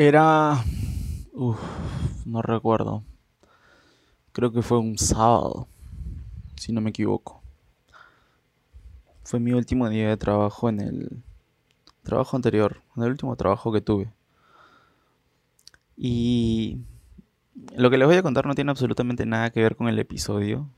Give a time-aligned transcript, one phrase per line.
[0.00, 0.64] Era...
[1.32, 1.58] Uf,
[2.24, 3.02] no recuerdo.
[4.30, 5.66] Creo que fue un sábado,
[6.54, 7.42] si no me equivoco.
[9.24, 11.22] Fue mi último día de trabajo en el
[12.04, 14.12] trabajo anterior, en el último trabajo que tuve.
[15.96, 16.78] Y
[17.74, 20.68] lo que les voy a contar no tiene absolutamente nada que ver con el episodio.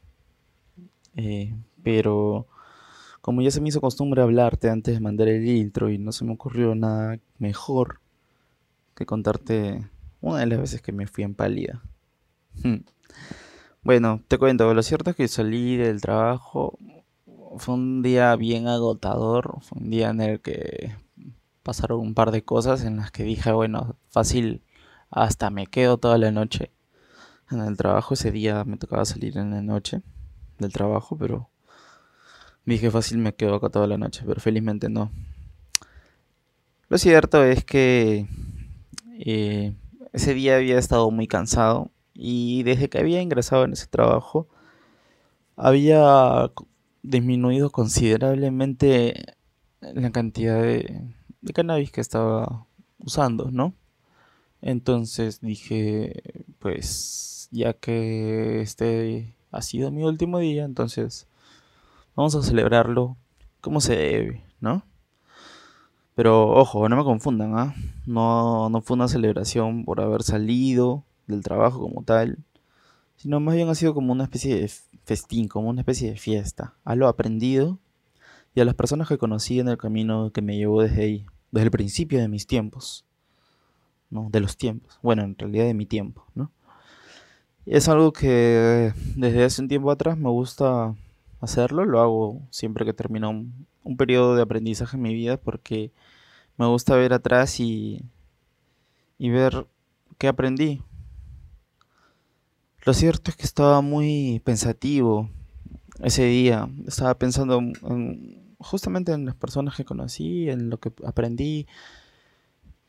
[1.17, 2.47] Eh, pero
[3.21, 6.25] como ya se me hizo costumbre hablarte antes de mandar el intro y no se
[6.25, 8.01] me ocurrió nada mejor
[9.07, 9.89] contarte
[10.21, 11.83] una de las veces que me fui en pálida.
[12.63, 12.85] Hmm.
[13.83, 16.79] Bueno, te cuento, lo cierto es que salí del trabajo.
[17.57, 19.59] Fue un día bien agotador.
[19.63, 20.95] Fue un día en el que
[21.63, 24.63] pasaron un par de cosas en las que dije, bueno, fácil,
[25.11, 26.71] hasta me quedo toda la noche
[27.51, 28.15] en el trabajo.
[28.15, 30.03] Ese día me tocaba salir en la noche
[30.59, 31.49] del trabajo, pero
[32.65, 35.11] dije fácil me quedo acá toda la noche, pero felizmente no.
[36.89, 38.27] Lo cierto es que
[39.23, 39.75] eh,
[40.13, 44.49] ese día había estado muy cansado y desde que había ingresado en ese trabajo
[45.57, 46.51] había
[47.03, 49.37] disminuido considerablemente
[49.81, 52.67] la cantidad de, de cannabis que estaba
[52.99, 53.75] usando, ¿no?
[54.63, 56.23] Entonces dije,
[56.59, 61.29] pues ya que este ha sido mi último día, entonces
[62.17, 63.17] vamos a celebrarlo
[63.61, 64.83] como se debe, ¿no?
[66.15, 67.75] Pero ojo, no me confundan, ¿ah?
[68.07, 72.39] No, no fue una celebración por haber salido del trabajo como tal,
[73.17, 74.71] sino más bien ha sido como una especie de
[75.05, 77.79] festín, como una especie de fiesta, a lo aprendido
[78.55, 81.65] y a las personas que conocí en el camino que me llevó desde ahí, desde
[81.65, 83.05] el principio de mis tiempos,
[84.11, 84.29] ¿no?
[84.31, 86.51] De los tiempos, bueno, en realidad de mi tiempo, ¿no?
[87.67, 90.95] Es algo que desde hace un tiempo atrás me gusta
[91.41, 95.91] hacerlo, lo hago siempre que termino un, periodo de aprendizaje en mi vida porque
[96.57, 98.05] me gusta ver atrás y,
[99.19, 99.67] y ver
[100.19, 100.83] qué aprendí.
[102.85, 105.29] Lo cierto es que estaba muy pensativo
[106.03, 111.67] ese día, estaba pensando en, justamente en las personas que conocí, en lo que aprendí,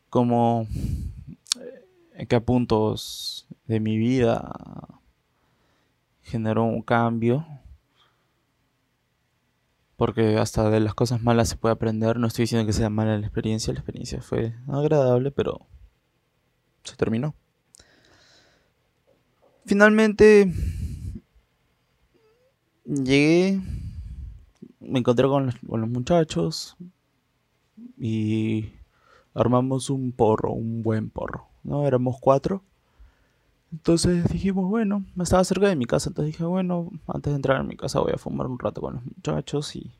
[0.08, 0.66] como
[2.14, 4.52] en qué puntos de mi vida
[6.22, 7.46] generó un cambio
[9.96, 12.18] porque hasta de las cosas malas se puede aprender.
[12.18, 15.66] No estoy diciendo que sea mala la experiencia, la experiencia fue agradable, pero
[16.84, 17.34] se terminó.
[19.64, 20.52] Finalmente
[22.84, 23.60] llegué,
[24.80, 26.76] me encontré con los, con los muchachos
[27.98, 28.72] y
[29.34, 31.48] armamos un porro, un buen porro.
[31.62, 31.86] ¿no?
[31.86, 32.64] Éramos cuatro.
[33.72, 37.60] Entonces dijimos, bueno, me estaba cerca de mi casa, entonces dije, bueno, antes de entrar
[37.60, 39.90] en mi casa voy a fumar un rato con los muchachos y,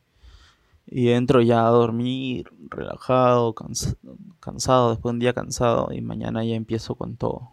[0.86, 3.54] y entro ya a dormir, relajado,
[4.40, 7.50] cansado, después de un día cansado y mañana ya empiezo con todo.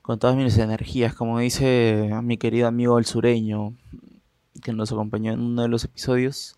[0.00, 3.74] Con todas mis energías, como dice mi querido amigo el sureño,
[4.62, 6.56] que nos acompañó en uno de los episodios.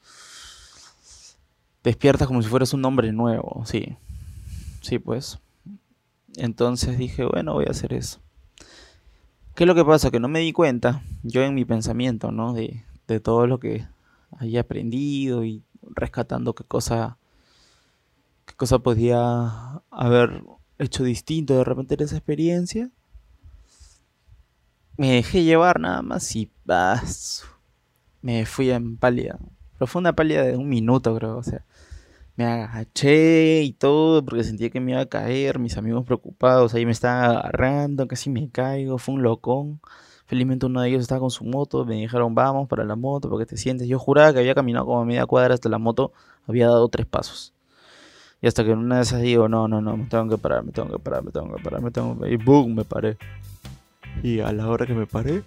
[1.82, 3.96] Despiertas como si fueras un hombre nuevo, sí.
[4.82, 5.38] Sí, pues.
[6.36, 8.20] Entonces dije, bueno, voy a hacer eso.
[9.54, 10.10] ¿Qué es lo que pasa?
[10.10, 12.54] Que no me di cuenta, yo en mi pensamiento, ¿no?
[12.54, 13.86] De, de todo lo que
[14.38, 17.18] había aprendido y rescatando qué cosa,
[18.46, 20.42] qué cosa podía haber
[20.78, 22.90] hecho distinto de repente en esa experiencia.
[24.96, 27.44] Me dejé llevar nada más y vas,
[28.22, 29.38] me fui en pálida.
[29.74, 31.38] Pero fue pálida de un minuto, creo.
[31.38, 31.64] O sea,
[32.36, 36.86] me agaché y todo porque sentía que me iba a caer, mis amigos preocupados, ahí
[36.86, 39.80] me estaban agarrando, casi me caigo, fue un locón.
[40.26, 43.44] Felizmente uno de ellos estaba con su moto, me dijeron vamos para la moto, porque
[43.44, 43.86] te sientes.
[43.88, 46.12] Yo juraba que había caminado como media cuadra hasta la moto,
[46.46, 47.52] había dado tres pasos.
[48.40, 50.72] Y hasta que una de esas digo, no, no, no, me tengo que parar, me
[50.72, 52.32] tengo que parar, me tengo que parar, me tengo que parar.
[52.32, 53.16] Y boom, me paré.
[54.22, 55.44] Y a la hora que me paré,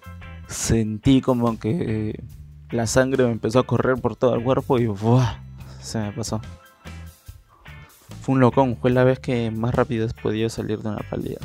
[0.48, 2.24] sentí como que
[2.72, 5.40] la sangre me empezó a correr por todo el cuerpo y ¡buah!
[5.82, 6.42] se me pasó.
[8.26, 11.38] Fue un locón, fue la vez que más rápido podido salir de una pálida.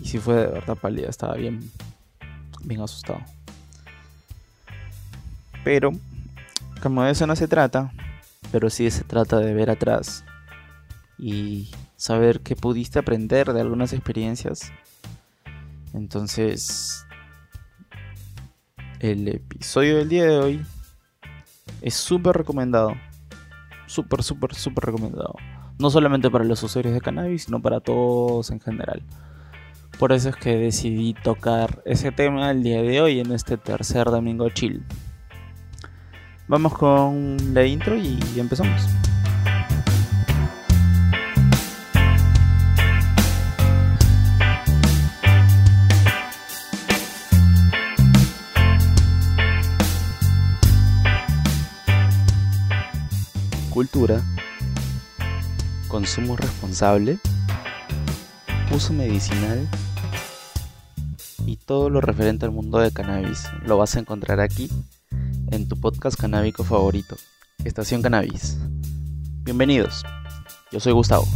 [0.00, 1.72] Y si fue de verdad pálida, estaba bien,
[2.62, 3.18] bien asustado.
[5.64, 5.90] Pero,
[6.80, 7.92] como de eso no se trata,
[8.52, 10.24] pero sí se trata de ver atrás
[11.18, 14.70] y saber que pudiste aprender de algunas experiencias.
[15.94, 17.04] Entonces,
[19.00, 20.66] el episodio del día de hoy
[21.82, 22.94] es súper recomendado
[23.86, 25.34] súper, súper, súper recomendado.
[25.78, 29.02] No solamente para los usuarios de cannabis, sino para todos en general.
[29.98, 34.06] Por eso es que decidí tocar ese tema el día de hoy en este tercer
[34.06, 34.84] domingo chill.
[36.48, 39.03] Vamos con la intro y empezamos.
[53.74, 54.22] Cultura,
[55.88, 57.18] consumo responsable,
[58.72, 59.68] uso medicinal
[61.44, 64.70] y todo lo referente al mundo de cannabis lo vas a encontrar aquí
[65.50, 67.16] en tu podcast canábico favorito,
[67.64, 68.58] Estación Cannabis.
[69.42, 70.04] Bienvenidos,
[70.70, 71.26] yo soy Gustavo.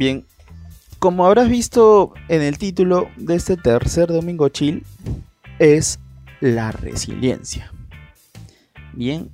[0.00, 0.24] Bien,
[0.98, 4.82] como habrás visto en el título de este tercer domingo chill,
[5.58, 5.98] es
[6.40, 7.70] la resiliencia.
[8.94, 9.28] Bien,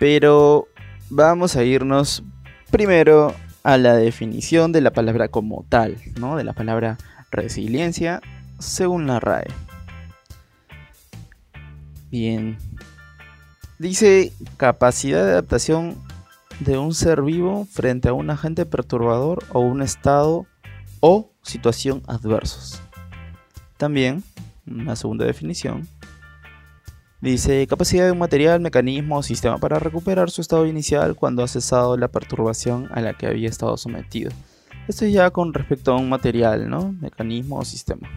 [0.00, 0.66] pero
[1.08, 2.24] vamos a irnos
[2.72, 6.36] primero a la definición de la palabra como tal, ¿no?
[6.36, 6.98] De la palabra
[7.30, 8.20] resiliencia
[8.58, 9.46] según la RAE.
[12.10, 12.58] Bien.
[13.78, 15.96] Dice capacidad de adaptación
[16.60, 20.46] de un ser vivo frente a un agente perturbador o un estado
[21.00, 22.80] o situación adversos.
[23.76, 24.22] También,
[24.66, 25.86] una segunda definición,
[27.20, 31.48] dice capacidad de un material, mecanismo o sistema para recuperar su estado inicial cuando ha
[31.48, 34.30] cesado la perturbación a la que había estado sometido.
[34.88, 36.92] Esto es ya con respecto a un material, ¿no?
[36.92, 38.08] Mecanismo o sistema.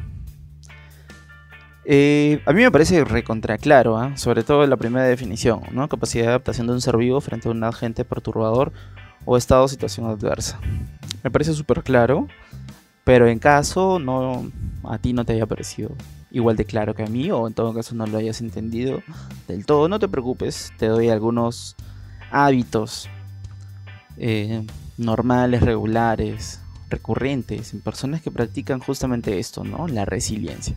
[1.89, 4.17] Eh, a mí me parece recontra claro, ¿ah?
[4.17, 5.87] sobre todo la primera definición, ¿no?
[5.87, 8.73] capacidad de adaptación de un ser vivo frente a un agente perturbador
[9.23, 10.59] o estado o situación adversa.
[11.23, 12.27] Me parece súper claro,
[13.05, 14.51] pero en caso no,
[14.83, 15.91] a ti no te haya parecido
[16.29, 19.01] igual de claro que a mí, o en todo caso no lo hayas entendido
[19.47, 21.77] del todo, no te preocupes, te doy algunos
[22.31, 23.07] hábitos
[24.17, 24.67] eh,
[24.97, 29.63] normales, regulares, recurrentes en personas que practican justamente esto.
[29.87, 30.75] La resiliencia.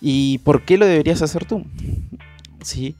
[0.00, 1.64] ¿Y por qué lo deberías hacer tú?
[2.62, 2.96] Sí,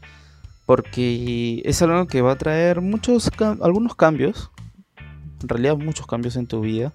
[0.67, 3.31] porque es algo que va a traer muchos
[3.61, 4.51] algunos cambios,
[5.43, 6.93] en realidad muchos cambios en tu vida,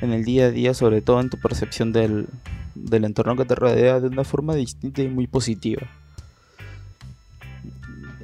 [0.00, 2.28] en el día a día, sobre todo en tu percepción del,
[2.74, 5.82] del entorno que te rodea de una forma distinta y muy positiva.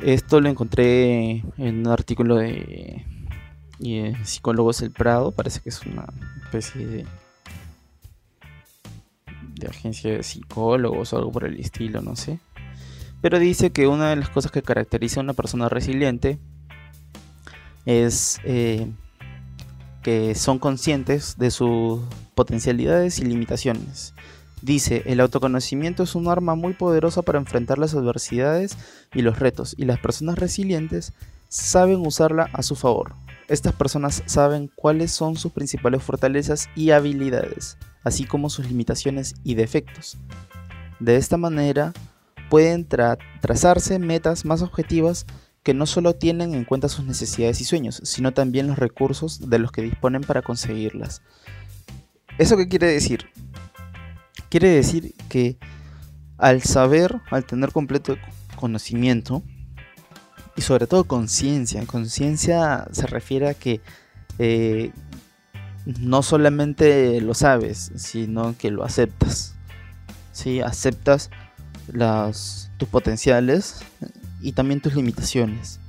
[0.03, 3.05] Esto lo encontré en un artículo de
[4.25, 6.07] Psicólogos El Prado, parece que es una
[6.45, 7.07] especie de
[9.55, 12.41] de agencia de psicólogos o algo por el estilo, no sé.
[13.21, 16.39] Pero dice que una de las cosas que caracteriza a una persona resiliente
[17.87, 18.91] es eh,
[20.03, 22.03] que son conscientes de sus
[22.35, 24.15] potencialidades y limitaciones.
[24.61, 28.77] Dice, el autoconocimiento es un arma muy poderosa para enfrentar las adversidades
[29.15, 31.13] y los retos, y las personas resilientes
[31.49, 33.15] saben usarla a su favor.
[33.49, 39.55] Estas personas saben cuáles son sus principales fortalezas y habilidades así como sus limitaciones y
[39.55, 40.19] defectos.
[41.01, 41.93] De esta manera,
[42.51, 45.27] pueden trazarse metas más objetivas
[45.63, 49.59] que no solo tienen en cuenta sus necesidades y sueños, sino también los recursos de
[49.59, 51.23] los que disponen para conseguirlas.
[52.39, 53.31] ¿Eso qué quiere decir?
[54.51, 55.57] Quiere decir que
[56.37, 58.17] al saber, al tener completo
[58.57, 59.43] conocimiento,
[60.57, 63.81] y sobre todo conciencia, conciencia se refiere a que
[64.39, 64.93] eh,
[65.85, 69.55] no solamente lo sabes, sino que lo aceptas.
[70.33, 70.61] ¿sí?
[70.61, 71.31] Aceptas
[71.93, 73.81] las, tus potenciales
[74.41, 75.81] y también tus limitaciones.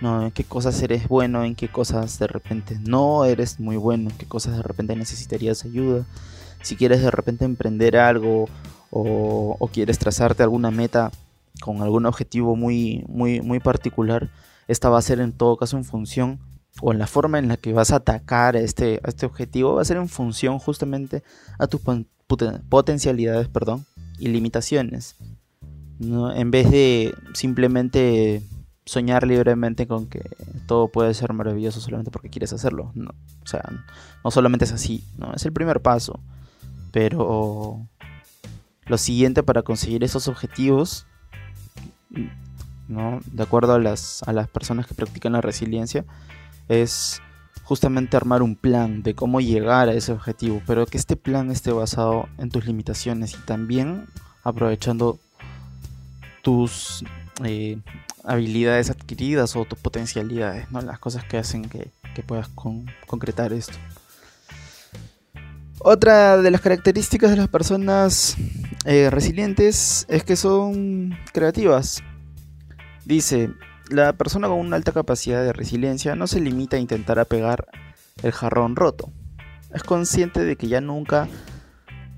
[0.00, 0.26] ¿no?
[0.26, 4.16] En qué cosas eres bueno, en qué cosas de repente no eres muy bueno, en
[4.16, 6.04] qué cosas de repente necesitarías ayuda.
[6.62, 8.48] Si quieres de repente emprender algo
[8.90, 11.10] o, o quieres trazarte alguna meta
[11.60, 14.30] con algún objetivo muy, muy, muy particular,
[14.68, 16.38] esta va a ser en todo caso en función
[16.80, 19.84] o en la forma en la que vas a atacar este, este objetivo va a
[19.84, 21.22] ser en función justamente
[21.58, 21.80] a tus
[22.68, 23.84] potencialidades perdón,
[24.18, 25.16] y limitaciones.
[25.98, 26.32] ¿no?
[26.32, 28.42] En vez de simplemente
[28.86, 30.22] soñar libremente con que
[30.66, 32.92] todo puede ser maravilloso solamente porque quieres hacerlo.
[32.94, 33.10] No,
[33.42, 33.62] o sea,
[34.24, 35.32] no solamente es así, ¿no?
[35.34, 36.20] es el primer paso.
[36.92, 37.86] Pero
[38.86, 41.06] lo siguiente para conseguir esos objetivos,
[42.88, 43.20] ¿no?
[43.26, 46.04] de acuerdo a las, a las personas que practican la resiliencia,
[46.68, 47.20] es
[47.64, 51.70] justamente armar un plan de cómo llegar a ese objetivo, pero que este plan esté
[51.70, 54.06] basado en tus limitaciones y también
[54.42, 55.18] aprovechando
[56.42, 57.04] tus
[57.44, 57.78] eh,
[58.24, 60.80] habilidades adquiridas o tus potencialidades, ¿no?
[60.80, 61.90] las cosas que hacen que,
[62.26, 62.48] puedas
[63.06, 63.78] concretar esto.
[65.78, 68.36] Otra de las características de las personas
[68.84, 72.02] eh, resilientes es que son creativas.
[73.04, 73.50] Dice,
[73.90, 77.66] la persona con una alta capacidad de resiliencia no se limita a intentar apegar
[78.22, 79.12] el jarrón roto.
[79.74, 81.28] Es consciente de que ya nunca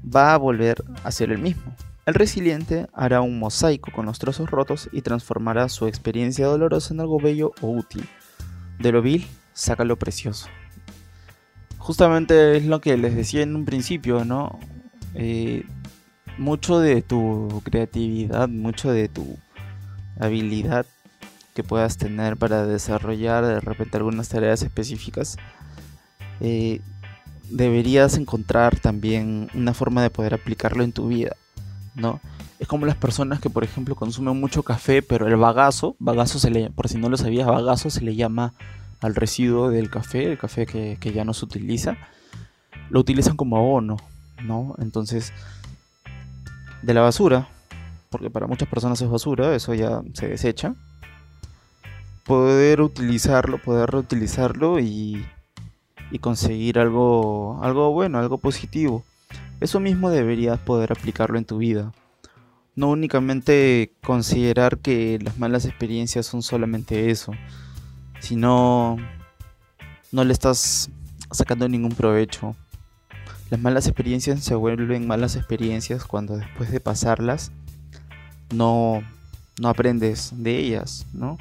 [0.04, 1.75] va a volver a ser el mismo.
[2.04, 7.00] El resiliente hará un mosaico con los trozos rotos y transformará su experiencia dolorosa en
[7.00, 8.09] algo bello o útil.
[8.78, 10.49] De lo vil saca lo precioso.
[11.78, 14.59] Justamente es lo que les decía en un principio, ¿no?
[15.14, 15.64] Eh,
[16.38, 19.38] mucho de tu creatividad, mucho de tu
[20.18, 20.86] habilidad
[21.54, 25.36] que puedas tener para desarrollar de repente algunas tareas específicas,
[26.40, 26.80] eh,
[27.50, 31.36] deberías encontrar también una forma de poder aplicarlo en tu vida,
[31.94, 32.20] ¿no?
[32.58, 36.50] Es como las personas que, por ejemplo, consumen mucho café, pero el bagazo, bagazo se
[36.50, 38.54] le, por si no lo sabías, bagazo se le llama
[39.00, 41.96] al residuo del café, el café que, que ya no se utiliza,
[42.88, 43.96] lo utilizan como abono,
[44.44, 44.74] ¿no?
[44.78, 45.32] Entonces,
[46.82, 47.48] de la basura,
[48.10, 50.74] porque para muchas personas es basura, eso ya se desecha,
[52.24, 55.24] poder utilizarlo, poder reutilizarlo y,
[56.10, 59.04] y conseguir algo, algo bueno, algo positivo.
[59.60, 61.92] Eso mismo deberías poder aplicarlo en tu vida.
[62.74, 67.32] No únicamente considerar que las malas experiencias son solamente eso,
[68.18, 68.96] sino
[70.10, 70.90] no le estás
[71.30, 72.56] sacando ningún provecho.
[73.52, 77.52] Las malas experiencias se vuelven malas experiencias cuando después de pasarlas
[78.50, 79.02] no,
[79.61, 81.37] no aprendes de ellas, ¿no?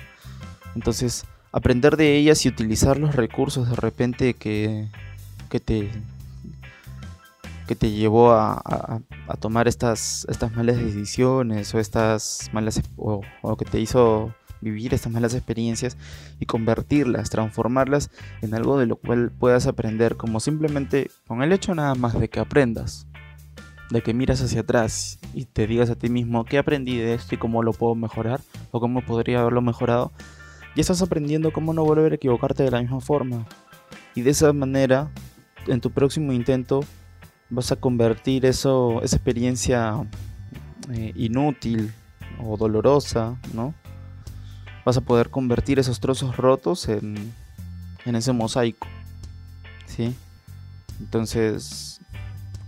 [0.76, 4.90] Entonces, aprender de ellas y utilizar los recursos de repente que,
[5.50, 5.90] que te
[7.66, 13.56] que te llevó a, a, tomar estas, estas malas decisiones o estas malas o, o
[13.56, 15.98] que te hizo vivir estas malas experiencias
[16.40, 21.76] y convertirlas, transformarlas en algo de lo cual puedas aprender, como simplemente con el hecho
[21.76, 23.08] nada más de que aprendas,
[23.90, 27.36] de que miras hacia atrás y te digas a ti mismo qué aprendí de esto
[27.36, 28.40] y cómo lo puedo mejorar
[28.72, 30.12] o cómo podría haberlo mejorado,
[30.76, 33.46] y estás aprendiendo cómo no volver a equivocarte de la misma forma.
[34.16, 35.12] Y de esa manera,
[35.68, 36.82] en tu próximo intento,
[37.50, 39.96] vas a convertir eso, esa experiencia
[40.92, 41.92] eh, inútil
[42.44, 43.74] o dolorosa, ¿no?
[44.86, 47.34] Vas a poder convertir esos trozos rotos en,
[48.06, 48.88] en ese mosaico.
[49.86, 50.16] ¿Sí?
[51.00, 52.00] Entonces,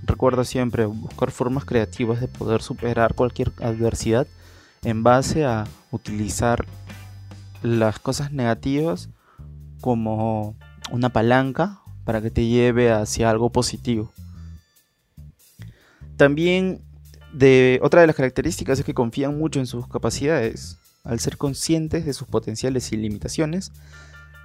[0.03, 4.27] recuerda siempre buscar formas creativas de poder superar cualquier adversidad
[4.83, 6.65] en base a utilizar
[7.61, 9.09] las cosas negativas
[9.79, 10.55] como
[10.91, 14.11] una palanca para que te lleve hacia algo positivo.
[16.17, 16.81] También
[17.33, 22.05] de otra de las características es que confían mucho en sus capacidades al ser conscientes
[22.05, 23.71] de sus potenciales y limitaciones,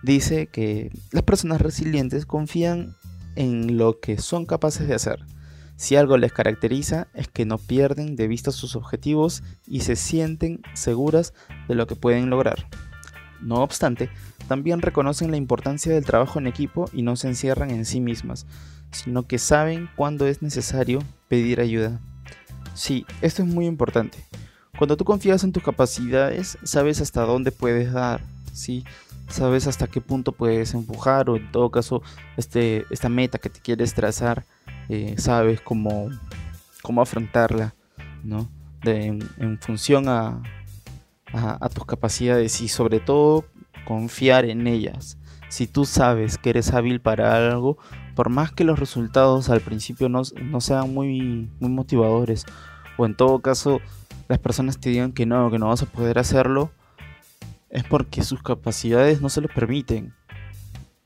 [0.03, 2.95] dice que las personas resilientes confían
[3.37, 5.21] en lo que son capaces de hacer.
[5.77, 10.61] Si algo les caracteriza es que no pierden de vista sus objetivos y se sienten
[10.75, 11.33] seguras
[11.69, 12.67] de lo que pueden lograr.
[13.41, 14.11] No obstante,
[14.49, 18.47] también reconocen la importancia del trabajo en equipo y no se encierran en sí mismas,
[18.91, 20.99] sino que saben cuándo es necesario
[21.29, 22.00] pedir ayuda.
[22.75, 24.19] Sí, esto es muy importante.
[24.78, 28.20] Cuando tú confías en tus capacidades, sabes hasta dónde puedes dar,
[28.52, 28.85] ¿sí?
[29.28, 32.00] Sabes hasta qué punto puedes empujar o en todo caso
[32.37, 34.44] este, esta meta que te quieres trazar,
[34.88, 36.08] eh, sabes cómo,
[36.80, 37.75] cómo afrontarla,
[38.23, 38.49] ¿no?
[38.85, 40.40] en, función a,
[41.32, 43.44] a tus capacidades y sobre todo
[43.85, 45.18] confiar en ellas.
[45.49, 47.78] Si tú sabes que eres hábil para algo,
[48.14, 52.47] por más que los resultados al principio no, no sean muy, muy motivadores,
[52.97, 53.80] o en todo caso
[54.28, 56.70] las personas te digan que no, que no vas a poder hacerlo,
[57.70, 60.14] es porque sus capacidades no se lo permiten.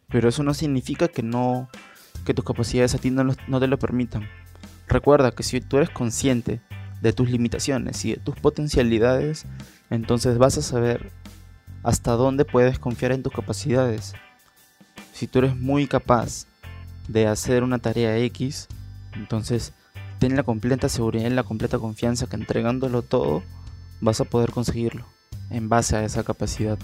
[0.08, 1.68] Pero eso no significa que no
[2.24, 4.28] que tus capacidades a ti no, no te lo permitan.
[4.86, 6.60] Recuerda que si tú eres consciente
[7.00, 9.46] de tus limitaciones y de tus potencialidades,
[9.90, 11.10] entonces vas a saber
[11.82, 14.14] hasta dónde puedes confiar en tus capacidades.
[15.12, 16.46] Si tú eres muy capaz
[17.08, 18.68] de hacer una tarea X,
[19.14, 19.72] entonces
[20.22, 23.42] ten la completa seguridad y la completa confianza que entregándolo todo
[24.00, 25.04] vas a poder conseguirlo
[25.50, 26.78] en base a esa capacidad.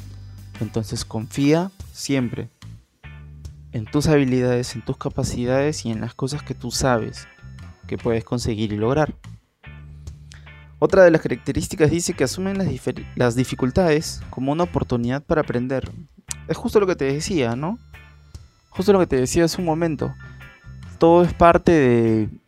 [0.58, 2.48] Entonces confía siempre
[3.70, 7.28] en tus habilidades, en tus capacidades y en las cosas que tú sabes
[7.86, 9.14] que puedes conseguir y lograr.
[10.80, 12.66] Otra de las características dice que asumen las,
[13.14, 15.92] las dificultades como una oportunidad para aprender.
[16.48, 17.78] Es justo lo que te decía, ¿no?
[18.70, 20.12] Justo lo que te decía hace un momento
[20.98, 21.72] todo es parte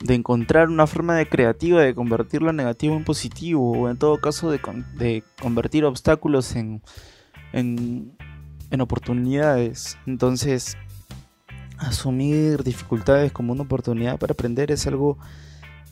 [0.00, 4.20] de, encontrar una forma de creativa de convertir lo negativo en positivo o en todo
[4.20, 6.82] caso de, convertir obstáculos en,
[8.78, 9.96] oportunidades.
[10.06, 10.76] Entonces,
[11.78, 15.16] asumir dificultades como una oportunidad para aprender es algo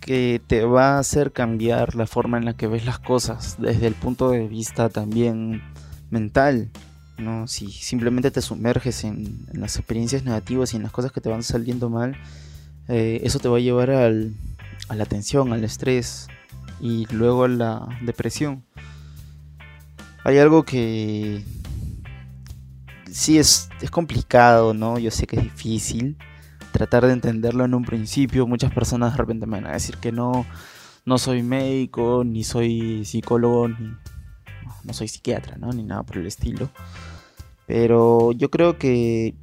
[0.01, 3.87] que te va a hacer cambiar la forma en la que ves las cosas desde
[3.87, 5.63] el punto de vista también
[6.11, 6.71] mental.
[7.19, 7.47] ¿no?
[7.49, 11.43] Si simplemente te sumerges en las experiencias negativas y en las cosas que te van
[11.43, 12.17] saliendo mal,
[12.89, 14.35] eh, eso te va a llevar al,
[14.89, 16.29] a la tensión, al estrés
[16.81, 18.65] y luego a la depresión.
[20.25, 21.43] Hay algo que
[23.11, 24.99] sí es, es complicado, ¿no?
[24.99, 26.17] Yo sé que es difícil
[26.73, 28.47] tratar de entenderlo en un principio.
[28.47, 30.47] Muchas personas de repente me van a decir que no,
[31.05, 33.97] no soy médico, ni soy psicólogo, ni
[34.85, 35.73] no soy psiquiatra, ¿no?
[35.73, 36.71] Ni nada por el estilo.
[37.67, 39.35] Pero yo creo que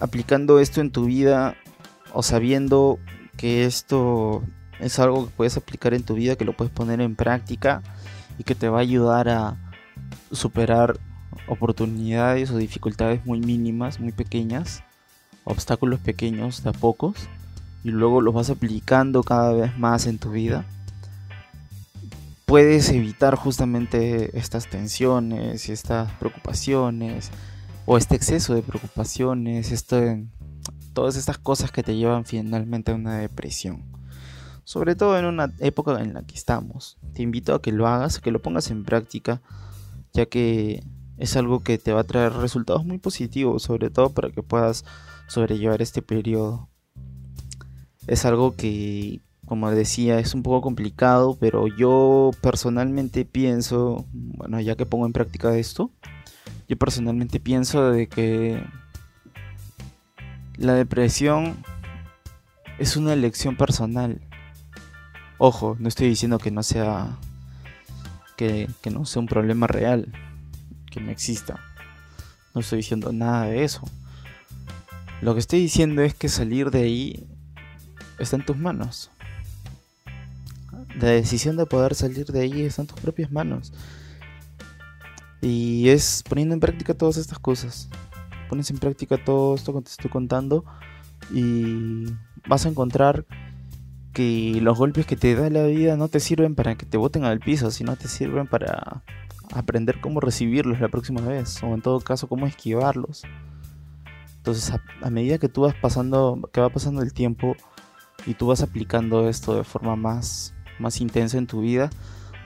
[0.00, 1.56] aplicando esto en tu vida
[2.12, 2.98] o sabiendo
[3.36, 4.42] que esto
[4.80, 7.82] es algo que puedes aplicar en tu vida, que lo puedes poner en práctica
[8.38, 9.56] y que te va a ayudar a
[10.32, 10.98] superar
[11.48, 14.82] oportunidades o dificultades muy mínimas, muy pequeñas,
[15.44, 17.28] obstáculos pequeños de a pocos,
[17.84, 20.64] y luego los vas aplicando cada vez más en tu vida,
[22.46, 27.30] puedes evitar justamente estas tensiones y estas preocupaciones,
[27.86, 30.26] o este exceso de preocupaciones, este,
[30.92, 33.84] todas estas cosas que te llevan finalmente a una depresión.
[34.64, 36.98] Sobre todo en una época en la que estamos.
[37.14, 39.40] Te invito a que lo hagas, que lo pongas en práctica,
[40.12, 40.82] ya que
[41.16, 44.84] es algo que te va a traer resultados muy positivos, sobre todo para que puedas
[45.28, 46.68] sobrellevar este periodo.
[48.08, 54.74] Es algo que, como decía, es un poco complicado, pero yo personalmente pienso, bueno, ya
[54.74, 55.92] que pongo en práctica esto,
[56.68, 58.64] yo personalmente pienso de que
[60.56, 61.56] la depresión
[62.78, 64.20] es una elección personal.
[65.38, 67.18] Ojo, no estoy diciendo que no sea
[68.36, 70.12] que, que no sea un problema real
[70.90, 71.60] que no exista.
[72.54, 73.82] No estoy diciendo nada de eso.
[75.20, 77.26] Lo que estoy diciendo es que salir de ahí
[78.18, 79.10] está en tus manos.
[81.00, 83.72] La decisión de poder salir de ahí está en tus propias manos.
[85.40, 87.88] Y es poniendo en práctica todas estas cosas.
[88.48, 90.64] Pones en práctica todo esto que te estoy contando
[91.32, 92.06] y
[92.48, 93.24] vas a encontrar
[94.12, 97.24] que los golpes que te da la vida no te sirven para que te boten
[97.24, 99.02] al piso, sino te sirven para
[99.52, 103.24] aprender cómo recibirlos la próxima vez, o en todo caso cómo esquivarlos.
[104.38, 104.72] Entonces,
[105.02, 107.56] a, medida que tú vas pasando, que va pasando el tiempo
[108.26, 111.90] y tú vas aplicando esto de forma más, más intensa en tu vida,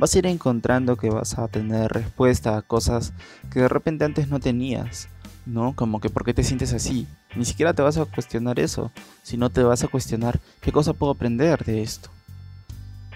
[0.00, 3.12] vas a ir encontrando que vas a tener respuesta a cosas
[3.52, 5.08] que de repente antes no tenías,
[5.46, 5.76] ¿no?
[5.76, 7.06] Como que por qué te sientes así.
[7.36, 8.90] Ni siquiera te vas a cuestionar eso,
[9.22, 12.10] sino te vas a cuestionar qué cosa puedo aprender de esto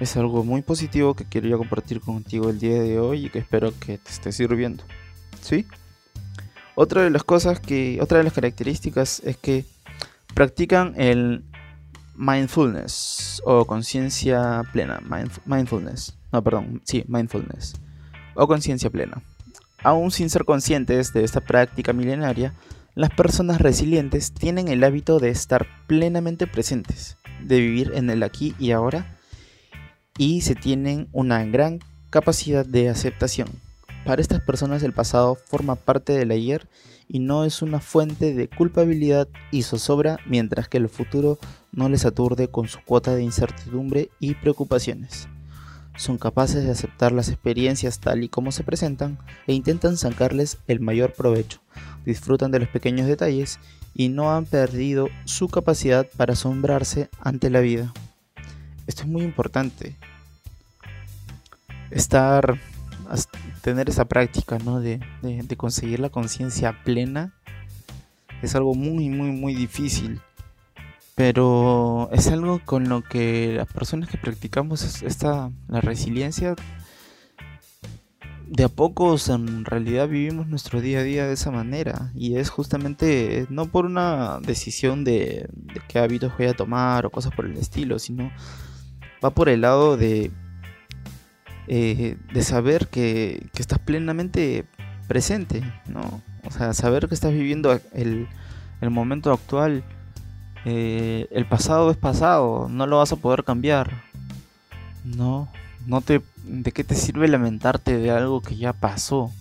[0.01, 3.73] es algo muy positivo que quiero compartir contigo el día de hoy y que espero
[3.79, 4.85] que te esté sirviendo.
[5.41, 5.67] ¿Sí?
[6.75, 9.65] Otra de las cosas que, otra de las características es que
[10.35, 11.45] practican el
[12.17, 15.01] mindfulness o conciencia plena.
[15.47, 16.17] mindfulness.
[16.33, 17.75] No, perdón, sí, mindfulness.
[18.35, 19.23] O conciencia plena.
[19.83, 22.55] Aún sin ser conscientes de esta práctica milenaria,
[22.95, 28.55] las personas resilientes tienen el hábito de estar plenamente presentes, de vivir en el aquí
[28.59, 29.19] y ahora
[30.17, 33.49] y se tienen una gran capacidad de aceptación.
[34.05, 36.69] Para estas personas el pasado forma parte del ayer
[37.09, 41.39] y no es una fuente de culpabilidad y zozobra, mientras que el futuro
[41.73, 45.29] no les aturde con su cuota de incertidumbre y preocupaciones.
[45.97, 50.81] Son capaces de aceptar las experiencias tal y como se presentan e intentan sacarles el
[50.81, 51.61] mayor provecho.
[52.05, 53.61] Disfrutan de los pequeños detalles
[53.95, 57.93] y no han perdido su capacidad para asombrarse ante la vida.
[58.87, 59.95] Esto es muy importante.
[61.91, 62.59] Estar,
[63.65, 64.79] tener esa práctica, ¿no?
[64.79, 65.01] De,
[65.57, 67.33] conseguir la conciencia plena
[68.43, 70.21] es algo muy, muy, muy difícil.
[71.15, 76.55] Pero es algo con lo que las personas que practicamos esta, la resiliencia,
[78.47, 82.13] de a pocos en realidad vivimos nuestro día a día de esa manera.
[82.15, 87.11] Y es justamente no por una decisión de, de qué hábitos voy a tomar o
[87.11, 88.31] cosas por el estilo, sino
[89.25, 90.33] va por el lado de,
[91.67, 94.67] eh, de saber que, estás plenamente
[95.09, 96.23] presente, ¿no?
[96.45, 98.29] O sea, saber que estás viviendo el,
[98.83, 99.83] momento actual.
[100.67, 104.03] Eh, el pasado es pasado, no lo vas a poder cambiar.
[105.05, 105.49] No,
[105.87, 106.23] no te.
[106.45, 109.33] ¿De qué te sirve lamentarte de algo que ya pasó?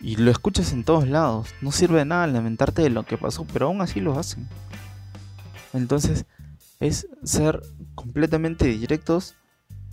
[0.00, 1.54] Y lo escuchas en todos lados.
[1.60, 4.48] No sirve de nada lamentarte de lo que pasó, pero aún así lo hacen.
[5.72, 6.24] Entonces,
[6.80, 7.62] es ser
[7.94, 9.36] completamente directos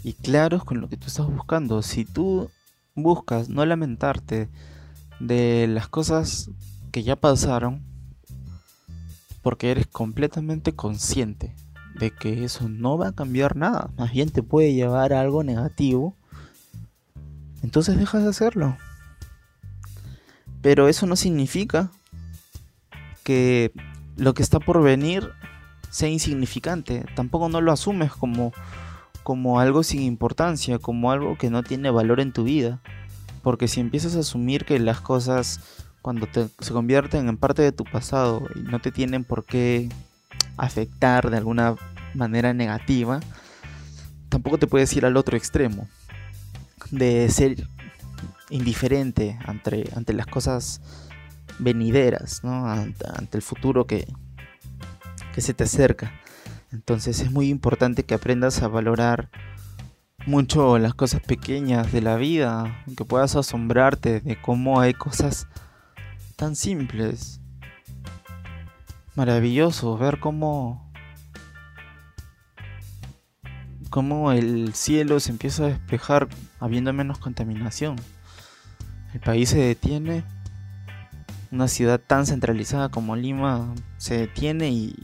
[0.04, 1.82] y claros con lo que tú estás buscando.
[1.82, 2.50] Si tú
[2.96, 4.50] buscas no lamentarte
[5.20, 6.50] de las cosas
[6.92, 7.82] que ya pasaron,
[9.42, 11.56] porque eres completamente consciente
[11.96, 15.44] de que eso no va a cambiar nada, más bien te puede llevar a algo
[15.44, 16.16] negativo,
[17.64, 18.78] entonces dejas de hacerlo.
[20.62, 21.92] Pero eso no significa
[23.24, 23.72] que
[24.16, 25.32] lo que está por venir
[25.90, 27.06] sea insignificante.
[27.16, 28.52] Tampoco no lo asumes como,
[29.28, 32.80] como algo sin importancia, como algo que no tiene valor en tu vida.
[33.44, 35.60] Porque si empiezas a asumir que las cosas
[36.02, 39.90] cuando se convierten en parte de tu pasado y no te tienen por qué
[40.56, 41.76] afectar de alguna
[42.13, 43.20] manera negativa,
[44.30, 45.90] tampoco te puedes ir al otro extremo
[46.92, 47.68] de ser
[48.50, 50.80] indiferente ante, ante las cosas
[51.60, 52.66] venideras, ¿no?
[52.66, 54.08] ante, ante el futuro que,
[55.36, 56.13] que se te acerca.
[56.71, 59.30] Entonces es muy importante que aprendas a valorar
[60.25, 65.47] mucho las cosas pequeñas de la vida, que puedas asombrarte de cómo hay cosas
[66.36, 67.39] tan simples.
[69.15, 70.91] Maravilloso ver cómo
[73.89, 76.27] cómo el cielo se empieza a despejar
[76.60, 77.95] habiendo menos contaminación.
[79.13, 80.23] El país se detiene,
[81.51, 84.95] una ciudad tan centralizada como Lima se detiene y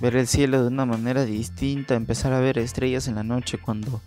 [0.00, 4.00] ver el cielo de una manera distinta, empezar a ver estrellas en la noche cuando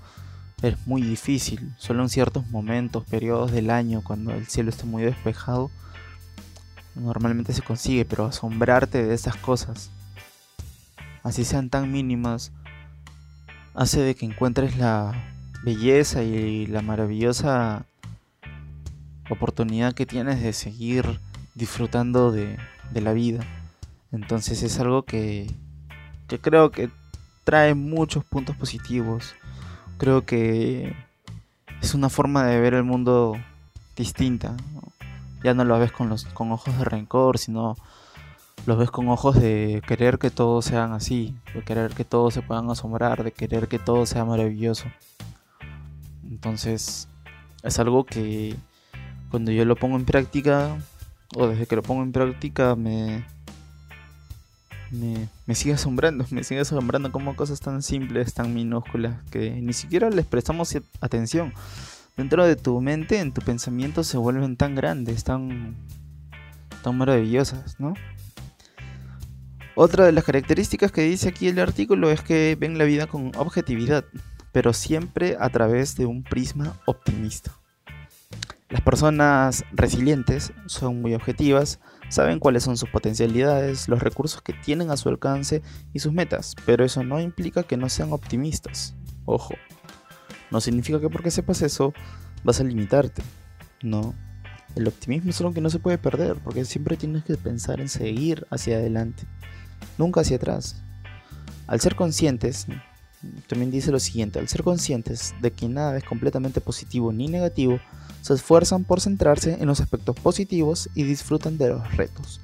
[0.62, 5.04] es muy difícil, solo en ciertos momentos, periodos del año, cuando el cielo está muy
[5.04, 5.72] despejado,
[6.96, 9.90] normalmente se consigue, pero asombrarte de esas cosas,
[11.24, 12.52] así sean tan mínimas,
[13.74, 15.14] hace de que encuentres la
[15.64, 17.86] belleza y la maravillosa
[19.30, 21.20] oportunidad que tienes de seguir
[21.56, 22.58] disfrutando de,
[22.94, 23.46] la vida.
[24.12, 25.50] Entonces es algo que
[26.40, 26.90] creo que
[27.44, 29.34] trae muchos puntos positivos.
[29.98, 30.96] Creo que
[31.82, 33.36] es una forma de ver el mundo
[33.96, 34.56] distinta.
[35.44, 37.76] Ya no lo ves con, los, con ojos de rencor, sino
[38.66, 42.42] los ves con ojos de querer que todos sean así, de querer que todos se
[42.42, 44.86] puedan asombrar, de querer que todo sea maravilloso.
[46.30, 47.08] Entonces,
[47.64, 48.56] es algo que
[49.32, 50.78] cuando yo lo pongo en práctica,
[51.36, 53.26] o desde que lo pongo en práctica, me,
[54.92, 60.10] me, sigue asombrando, me sigue asombrando como cosas tan simples, tan minúsculas, que ni siquiera
[60.10, 61.54] les prestamos atención.
[62.18, 65.76] Dentro de tu mente, en tu pensamiento, se vuelven tan grandes, tan,
[66.84, 67.94] tan maravillosas, ¿no?
[69.76, 73.32] Otra de las características que dice aquí el artículo es que ven la vida con
[73.38, 74.04] objetividad,
[74.52, 77.52] pero siempre a través de un prisma optimista.
[78.70, 81.80] Las personas resilientes son muy objetivas,
[82.12, 85.62] Saben cuáles son sus potencialidades, los recursos que tienen a su alcance
[85.94, 88.96] y sus metas, pero eso no implica que no sean optimistas.
[89.24, 89.54] Ojo,
[90.52, 91.94] no significa que porque sepas eso
[92.44, 93.24] vas a limitarte.
[93.82, 94.14] No,
[94.76, 97.88] el optimismo es algo que no se puede perder, porque siempre tienes que pensar en
[97.88, 99.24] seguir hacia adelante,
[99.98, 100.84] nunca hacia atrás.
[101.66, 102.68] Al ser conscientes,
[103.48, 107.80] también dice lo siguiente, al ser conscientes de que nada es completamente positivo ni negativo,
[108.22, 112.40] se esfuerzan por centrarse en los aspectos positivos y disfrutan de los retos.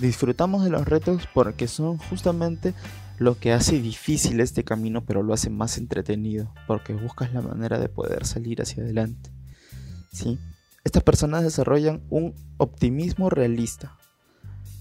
[0.00, 2.74] Disfrutamos de los retos porque son justamente
[3.18, 7.78] lo que hace difícil este camino, pero lo hace más entretenido, porque buscas la manera
[7.78, 9.30] de poder salir hacia adelante.
[10.10, 10.38] ¿Sí?
[10.84, 13.98] Estas personas desarrollan un optimismo realista,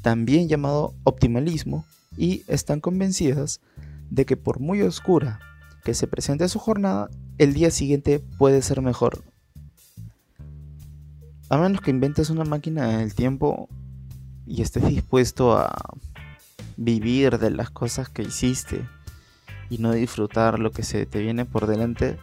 [0.01, 1.85] también llamado optimalismo,
[2.17, 3.59] y están convencidas
[4.09, 5.39] de que por muy oscura
[5.83, 9.23] que se presente su jornada, el día siguiente puede ser mejor
[11.49, 13.67] a menos que inventes una máquina del tiempo
[14.45, 15.75] y estés dispuesto a
[16.77, 18.87] vivir de las cosas que hiciste
[19.69, 22.17] y no disfrutar lo que se te viene por delante,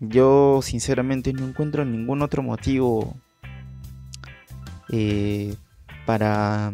[0.00, 3.16] yo sinceramente no encuentro ningún otro motivo
[4.90, 5.54] eh,
[6.06, 6.72] para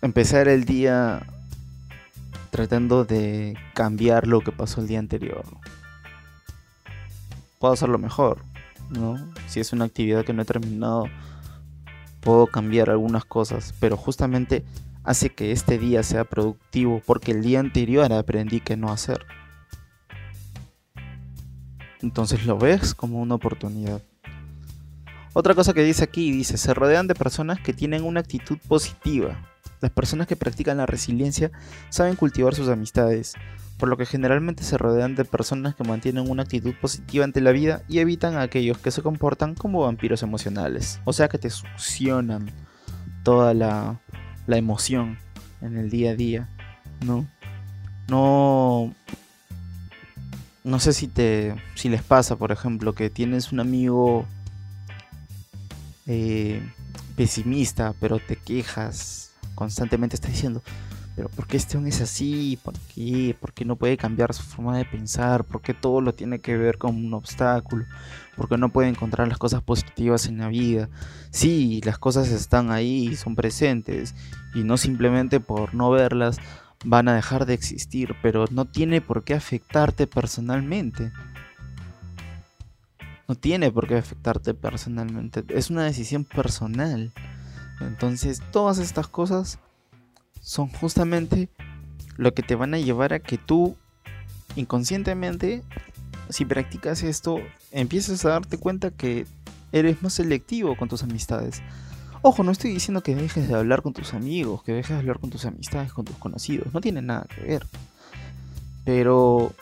[0.00, 1.26] empezar el día
[2.50, 5.44] tratando de cambiar lo que pasó el día anterior.
[7.58, 8.42] Puedo hacerlo mejor,
[8.92, 9.16] ¿no?
[9.48, 11.06] Si es una actividad que no he terminado,
[12.20, 14.64] puedo cambiar algunas cosas, pero justamente
[15.04, 19.26] hace que este día sea productivo porque el día anterior aprendí que no hacer.
[22.00, 24.02] Entonces lo ves como una oportunidad.
[25.34, 29.48] Otra cosa que dice aquí, dice, se rodean de personas que tienen una actitud positiva.
[29.80, 31.50] Las personas que practican la resiliencia
[31.88, 33.34] saben cultivar sus amistades,
[33.78, 37.52] por lo que generalmente se rodean de personas que mantienen una actitud positiva ante la
[37.52, 41.50] vida y evitan a aquellos que se comportan como vampiros emocionales, o sea que te
[41.50, 42.50] succionan
[43.24, 44.00] toda la,
[44.46, 45.18] la emoción
[45.60, 46.48] en el día a día,
[47.04, 47.26] ¿no?
[48.08, 48.92] No
[50.64, 54.26] no sé si te si les pasa, por ejemplo, que tienes un amigo
[56.06, 56.62] eh,
[57.16, 60.62] pesimista, pero te quejas constantemente, está diciendo,
[61.14, 62.58] pero ¿por qué este es así?
[62.62, 63.36] ¿Por qué?
[63.38, 65.44] ¿Por qué no puede cambiar su forma de pensar?
[65.44, 67.84] ¿Por qué todo lo tiene que ver con un obstáculo?
[68.36, 70.88] ¿Por qué no puede encontrar las cosas positivas en la vida?
[71.30, 74.14] Sí, las cosas están ahí, son presentes,
[74.54, 76.38] y no simplemente por no verlas
[76.84, 81.12] van a dejar de existir, pero no tiene por qué afectarte personalmente.
[83.28, 85.44] No tiene por qué afectarte personalmente.
[85.48, 87.12] Es una decisión personal.
[87.80, 89.58] Entonces, todas estas cosas
[90.42, 91.48] son justamente
[92.16, 93.76] lo que te van a llevar a que tú
[94.56, 95.62] inconscientemente,
[96.28, 97.38] si practicas esto,
[97.70, 99.26] empieces a darte cuenta que
[99.70, 101.62] eres más selectivo con tus amistades.
[102.20, 105.18] Ojo, no estoy diciendo que dejes de hablar con tus amigos, que dejes de hablar
[105.18, 107.66] con tus amistades, con tus conocidos, no tiene nada que ver.
[108.84, 109.52] Pero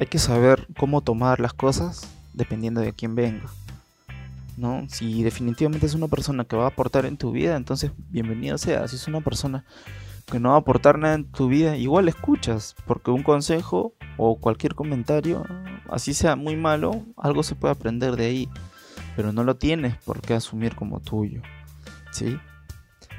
[0.00, 3.50] hay que saber cómo tomar las cosas dependiendo de quién venga.
[4.56, 4.86] ¿No?
[4.88, 8.86] Si definitivamente es una persona que va a aportar en tu vida, entonces bienvenido sea.
[8.86, 9.64] Si es una persona
[10.30, 14.36] que no va a aportar nada en tu vida, igual escuchas, porque un consejo o
[14.36, 15.44] cualquier comentario,
[15.90, 18.48] así sea muy malo, algo se puede aprender de ahí,
[19.16, 21.42] pero no lo tienes por qué asumir como tuyo,
[22.12, 22.38] ¿sí?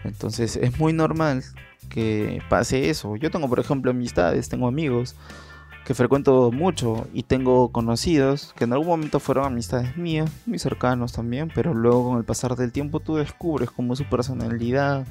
[0.04, 1.44] Entonces es muy normal
[1.90, 3.16] que pase eso.
[3.18, 5.16] Yo tengo, por ejemplo, amistades, tengo amigos
[5.86, 11.14] que frecuento mucho y tengo conocidos que en algún momento fueron amistades mías, muy cercanos
[11.14, 15.06] también, pero luego con el pasar del tiempo tú descubres cómo su personalidad,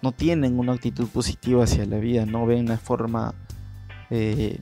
[0.00, 3.34] no tienen una actitud positiva hacia la vida, no ven la forma
[4.10, 4.60] eh,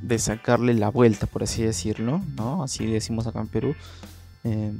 [0.00, 2.62] de sacarle la vuelta, por así decirlo, ¿no?
[2.62, 3.74] Así decimos acá en Perú.
[4.44, 4.72] Eh,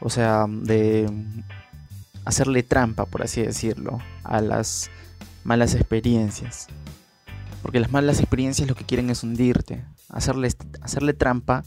[0.00, 1.10] o sea, de
[2.24, 4.90] hacerle trampa, por así decirlo, a las
[5.44, 6.68] malas experiencias.
[7.62, 9.84] Porque las malas experiencias lo que quieren es hundirte.
[10.08, 11.64] Hacerle, hacerle trampa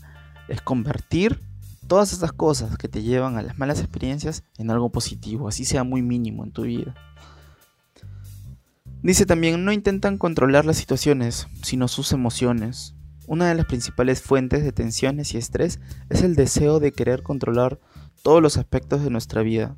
[0.47, 1.39] es convertir
[1.87, 5.83] todas esas cosas que te llevan a las malas experiencias en algo positivo, así sea
[5.83, 6.95] muy mínimo en tu vida.
[9.03, 12.95] Dice también, no intentan controlar las situaciones, sino sus emociones.
[13.27, 17.79] Una de las principales fuentes de tensiones y estrés es el deseo de querer controlar
[18.21, 19.75] todos los aspectos de nuestra vida.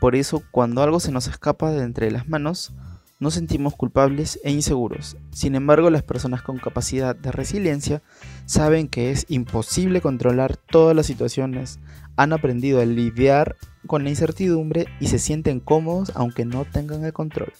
[0.00, 2.74] Por eso, cuando algo se nos escapa de entre las manos,
[3.22, 5.16] nos sentimos culpables e inseguros.
[5.30, 8.02] Sin embargo, las personas con capacidad de resiliencia
[8.44, 11.78] saben que es imposible controlar todas las situaciones,
[12.16, 13.56] han aprendido a lidiar
[13.86, 17.52] con la incertidumbre y se sienten cómodos aunque no tengan el control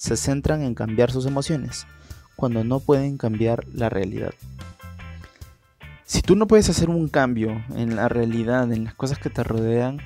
[0.00, 1.86] se centran en cambiar sus emociones,
[2.34, 4.32] cuando no pueden cambiar la realidad.
[6.06, 9.44] Si tú no puedes hacer un cambio en la realidad, en las cosas que te
[9.44, 9.98] rodean,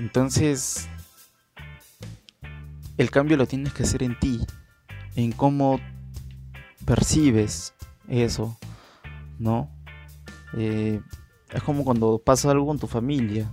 [0.00, 0.88] entonces
[2.96, 4.40] el cambio lo tienes que hacer en ti,
[5.16, 5.80] en cómo
[6.84, 7.74] percibes
[8.08, 8.56] eso,
[9.38, 9.70] ¿no?
[10.56, 11.00] Eh,
[11.52, 13.50] es como cuando pasa algo con tu familia.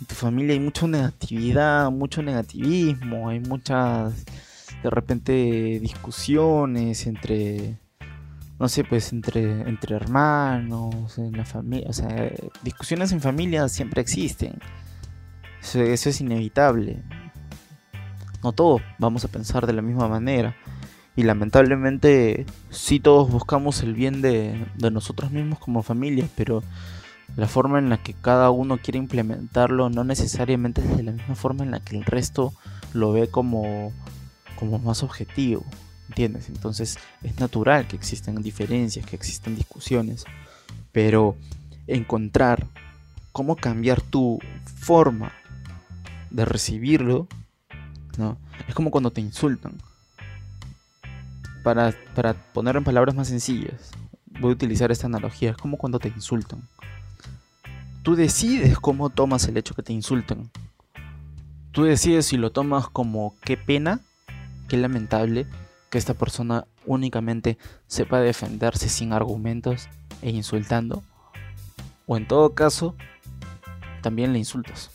[0.00, 4.24] En tu familia hay mucha negatividad, mucho negativismo, hay muchas
[4.82, 5.32] de repente
[5.80, 7.78] discusiones entre
[8.58, 14.00] no sé, pues entre, entre hermanos, en la familia, o sea, discusiones en familia siempre
[14.00, 14.58] existen.
[15.60, 17.02] Eso, es inevitable.
[18.46, 20.54] No todos vamos a pensar de la misma manera.
[21.16, 26.62] Y lamentablemente sí todos buscamos el bien de, de nosotros mismos como familia, pero
[27.34, 31.34] la forma en la que cada uno quiere implementarlo no necesariamente es de la misma
[31.34, 32.52] forma en la que el resto
[32.92, 33.92] lo ve como
[34.54, 35.64] como más objetivo,
[36.08, 36.48] ¿entiendes?
[36.48, 40.24] Entonces es natural que existan diferencias, que existan discusiones,
[40.92, 41.34] pero
[41.88, 42.64] encontrar
[43.32, 44.38] cómo cambiar tu
[44.76, 45.32] forma
[46.30, 47.26] de recibirlo,
[48.68, 49.74] Es como cuando te insultan.
[51.62, 53.90] Para, para poner en palabras más sencillas,
[54.40, 56.62] voy a utilizar esta analogía, es como cuando te insultan.
[58.02, 60.50] Tú decides cómo tomas el hecho que te insultan.
[61.72, 64.00] Tú decides si lo tomas como qué pena
[64.68, 65.46] Qué lamentable
[65.90, 69.88] que esta persona únicamente sepa defenderse sin argumentos
[70.22, 71.04] e insultando.
[72.06, 72.96] O en todo caso,
[74.02, 74.90] también le insultas.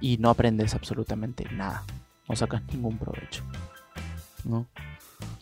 [0.00, 1.84] Y no aprendes absolutamente nada.
[2.28, 3.42] No sacas ningún provecho.
[4.44, 4.66] ¿No?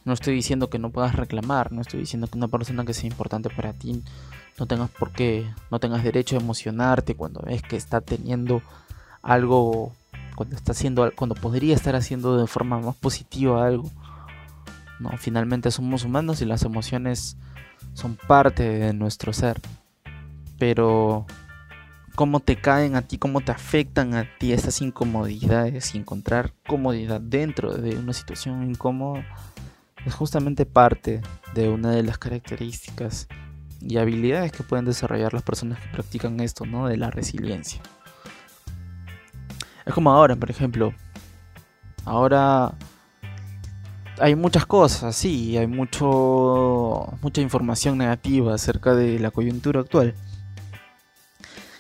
[0.05, 3.09] No estoy diciendo que no puedas reclamar, no estoy diciendo que una persona que sea
[3.09, 4.03] importante para ti
[4.59, 8.63] no tengas por qué, no tengas derecho a emocionarte cuando ves que está teniendo
[9.23, 9.93] algo
[10.37, 13.91] cuando está haciendo cuando podría estar haciendo de forma más positiva algo.
[15.01, 17.37] No, finalmente somos humanos y las emociones
[17.95, 19.61] son parte de nuestro ser.
[20.59, 21.27] Pero
[22.15, 27.21] cómo te caen a ti, cómo te afectan a ti esas incomodidades y encontrar comodidad
[27.21, 29.25] dentro de una situación incómoda
[30.07, 31.23] es justamente parte
[31.55, 33.27] de una de las características
[33.81, 36.87] y habilidades que pueden desarrollar las personas que practican esto, ¿no?
[36.87, 37.81] De la resiliencia.
[39.85, 40.95] Es como ahora, por ejemplo.
[42.05, 42.75] Ahora
[44.19, 50.15] hay muchas cosas, sí, hay mucho, mucha información negativa acerca de la coyuntura actual.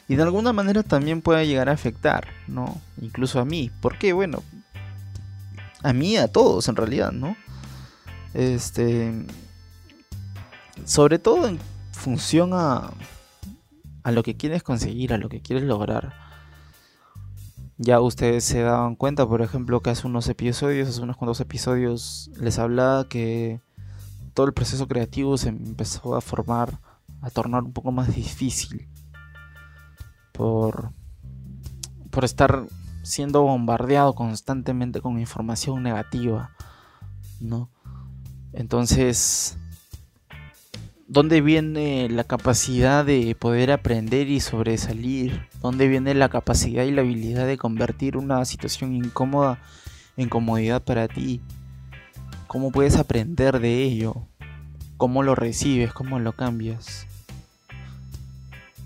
[0.09, 2.81] Y de alguna manera también puede llegar a afectar, ¿no?
[3.01, 3.71] Incluso a mí.
[3.81, 4.12] ¿Por qué?
[4.12, 4.43] Bueno,
[5.83, 7.37] a mí, a todos en realidad, ¿no?
[8.35, 9.12] Este,
[10.85, 11.59] sobre todo en
[11.93, 12.93] función a,
[14.03, 16.12] a lo que quieres conseguir, a lo que quieres lograr.
[17.77, 22.31] Ya ustedes se daban cuenta, por ejemplo, que hace unos episodios, hace unos cuantos episodios,
[22.38, 23.61] les hablaba que
[24.33, 26.79] todo el proceso creativo se empezó a formar,
[27.21, 28.88] a tornar un poco más difícil.
[30.37, 30.90] Por,
[32.11, 32.66] por estar
[33.05, 36.51] siendo bombardeado constantemente con información negativa,
[37.40, 37.70] ¿no?
[38.53, 39.57] Entonces,
[41.07, 45.49] ¿dónde viene la capacidad de poder aprender y sobresalir?
[45.62, 49.61] ¿Dónde viene la capacidad y la habilidad de convertir una situación incómoda
[50.16, 51.42] en comodidad para ti?
[52.49, 54.27] ¿Cómo puedes aprender de ello?
[54.97, 55.92] ¿Cómo lo recibes?
[55.92, 57.07] ¿Cómo lo cambias?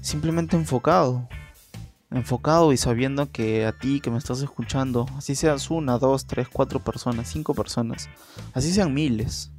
[0.09, 1.29] Simplemente enfocado,
[2.11, 6.49] enfocado y sabiendo que a ti que me estás escuchando, así seas una, dos, tres,
[6.49, 8.09] cuatro personas, cinco personas,
[8.55, 9.53] así sean miles.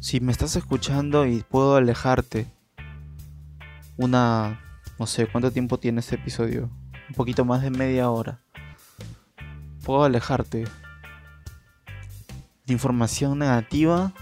[0.00, 2.48] Si me estás escuchando y puedo alejarte
[3.96, 4.60] una,
[4.98, 6.68] no sé, ¿cuánto tiempo tiene este episodio?
[7.08, 8.40] Un poquito más de media hora.
[9.84, 10.64] Puedo alejarte
[12.66, 14.12] de información negativa.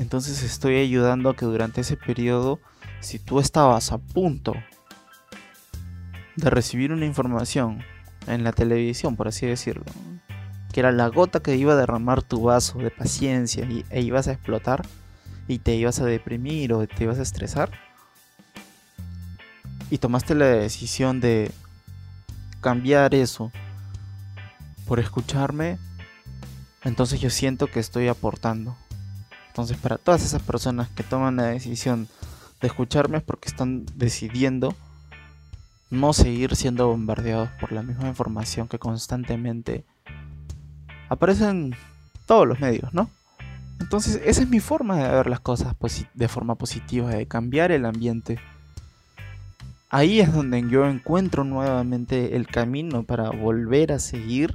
[0.00, 2.58] Entonces estoy ayudando a que durante ese periodo
[3.00, 4.54] si tú estabas a punto
[6.36, 7.84] de recibir una información
[8.26, 9.84] en la televisión, por así decirlo,
[10.72, 14.26] que era la gota que iba a derramar tu vaso de paciencia y, e ibas
[14.26, 14.86] a explotar
[15.46, 17.70] y te ibas a deprimir o te ibas a estresar,
[19.90, 21.50] y tomaste la decisión de
[22.62, 23.52] cambiar eso
[24.86, 25.78] por escucharme,
[26.84, 28.78] entonces yo siento que estoy aportando.
[29.60, 32.08] Entonces para todas esas personas que toman la decisión
[32.62, 34.74] de escucharme es porque están decidiendo
[35.90, 39.84] no seguir siendo bombardeados por la misma información que constantemente
[41.10, 41.76] aparece en
[42.24, 43.10] todos los medios, ¿no?
[43.80, 45.74] Entonces esa es mi forma de ver las cosas
[46.14, 48.38] de forma positiva, de cambiar el ambiente.
[49.90, 54.54] Ahí es donde yo encuentro nuevamente el camino para volver a seguir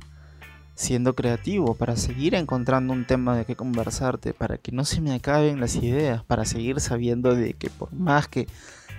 [0.75, 5.13] siendo creativo, para seguir encontrando un tema de qué conversarte, para que no se me
[5.13, 8.47] acaben las ideas, para seguir sabiendo de que por más que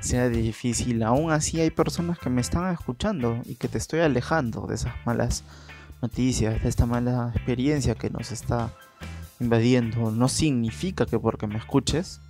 [0.00, 4.66] sea difícil, aún así hay personas que me están escuchando y que te estoy alejando
[4.66, 5.44] de esas malas
[6.00, 8.72] noticias, de esta mala experiencia que nos está
[9.38, 10.10] invadiendo.
[10.10, 12.20] No significa que porque me escuches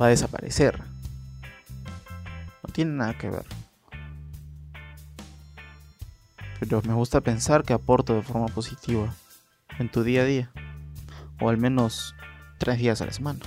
[0.00, 0.80] va a desaparecer.
[2.62, 3.59] No tiene nada que ver
[6.60, 9.12] pero me gusta pensar que aporto de forma positiva
[9.78, 10.50] en tu día a día,
[11.40, 12.14] o al menos
[12.58, 13.40] tres días a la semana.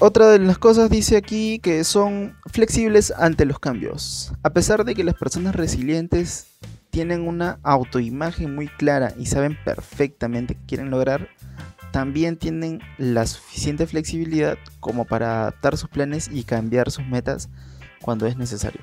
[0.00, 4.32] Otra de las cosas dice aquí que son flexibles ante los cambios.
[4.42, 6.48] A pesar de que las personas resilientes
[6.90, 11.28] tienen una autoimagen muy clara y saben perfectamente qué quieren lograr,
[11.92, 17.48] también tienen la suficiente flexibilidad como para adaptar sus planes y cambiar sus metas
[18.00, 18.80] cuando es necesario.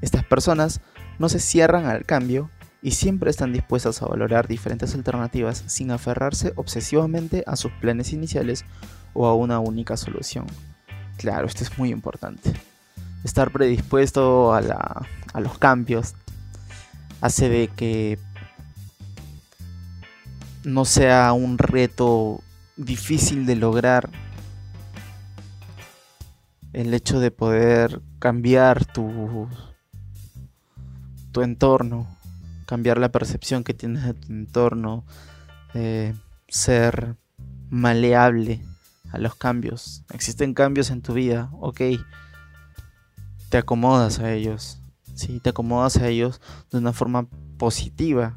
[0.00, 0.80] Estas personas
[1.18, 2.50] no se cierran al cambio
[2.82, 8.64] y siempre están dispuestas a valorar diferentes alternativas sin aferrarse obsesivamente a sus planes iniciales
[9.14, 10.46] o a una única solución.
[11.16, 12.52] Claro, esto es muy importante.
[13.24, 16.14] Estar predispuesto a, a los cambios
[17.20, 18.18] hace de que
[20.64, 22.42] no sea un reto
[22.76, 24.10] difícil de lograr
[26.74, 29.48] el hecho de poder cambiar tu,
[31.34, 32.06] tu entorno,
[32.64, 35.04] cambiar la percepción que tienes de tu entorno,
[35.74, 36.14] eh,
[36.46, 37.16] ser
[37.70, 38.64] maleable
[39.10, 40.04] a los cambios.
[40.12, 41.80] Existen cambios en tu vida, ok.
[43.48, 44.78] Te acomodas a ellos,
[45.16, 45.40] ¿sí?
[45.40, 47.26] Te acomodas a ellos de una forma
[47.58, 48.32] positiva.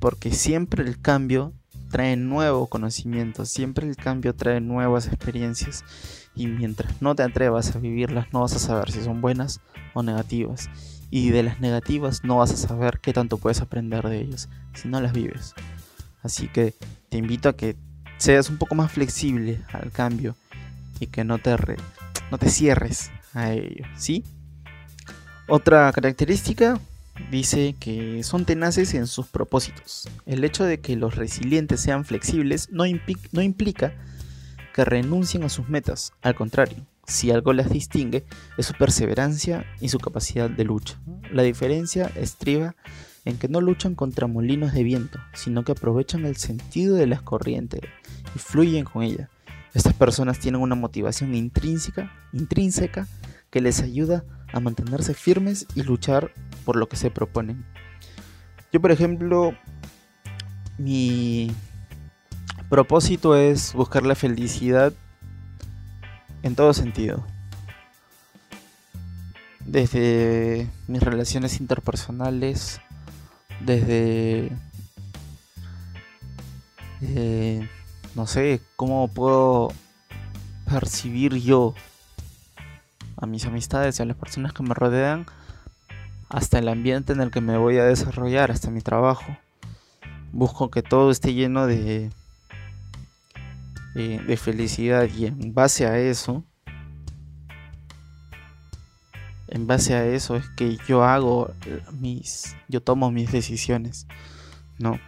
[0.00, 1.52] Porque siempre el cambio
[1.88, 5.84] trae nuevo conocimiento, siempre el cambio trae nuevas experiencias.
[6.34, 9.60] Y mientras no te atrevas a vivirlas, no vas a saber si son buenas
[9.94, 10.68] o negativas
[11.10, 14.88] y de las negativas no vas a saber qué tanto puedes aprender de ellas si
[14.88, 15.54] no las vives.
[16.22, 16.74] Así que
[17.08, 17.76] te invito a que
[18.18, 20.36] seas un poco más flexible al cambio
[21.00, 21.56] y que no te,
[22.30, 24.24] no te cierres a ello, ¿sí?
[25.46, 26.78] Otra característica
[27.30, 30.08] dice que son tenaces en sus propósitos.
[30.26, 33.94] El hecho de que los resilientes sean flexibles no implica
[34.74, 38.24] que renuncien a sus metas, al contrario, si algo las distingue,
[38.58, 41.00] es su perseverancia y su capacidad de lucha.
[41.32, 42.76] La diferencia estriba
[43.24, 47.22] en que no luchan contra molinos de viento, sino que aprovechan el sentido de las
[47.22, 47.80] corrientes
[48.36, 49.30] y fluyen con ella.
[49.74, 53.08] Estas personas tienen una motivación intrínseca, intrínseca
[53.50, 56.32] que les ayuda a mantenerse firmes y luchar
[56.64, 57.64] por lo que se proponen.
[58.70, 59.54] Yo, por ejemplo,
[60.76, 61.50] mi
[62.68, 64.92] propósito es buscar la felicidad
[66.42, 67.24] en todo sentido.
[69.60, 72.80] Desde mis relaciones interpersonales,
[73.60, 74.50] desde,
[77.02, 77.68] eh,
[78.14, 79.72] no sé, cómo puedo
[80.70, 81.74] percibir yo
[83.16, 85.26] a mis amistades y a las personas que me rodean,
[86.28, 89.36] hasta el ambiente en el que me voy a desarrollar, hasta mi trabajo.
[90.32, 92.10] Busco que todo esté lleno de,
[93.94, 96.44] de, felicidad y en base a eso,
[99.48, 101.52] en base a eso es que yo hago
[101.92, 104.06] mis, yo tomo mis decisiones,
[104.78, 104.98] ¿no?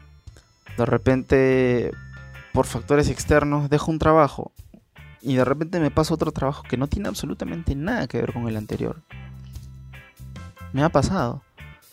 [0.77, 1.93] De repente,
[2.53, 4.53] por factores externos, dejo un trabajo
[5.21, 8.49] y de repente me paso otro trabajo que no tiene absolutamente nada que ver con
[8.49, 9.03] el anterior.
[10.73, 11.43] Me ha pasado.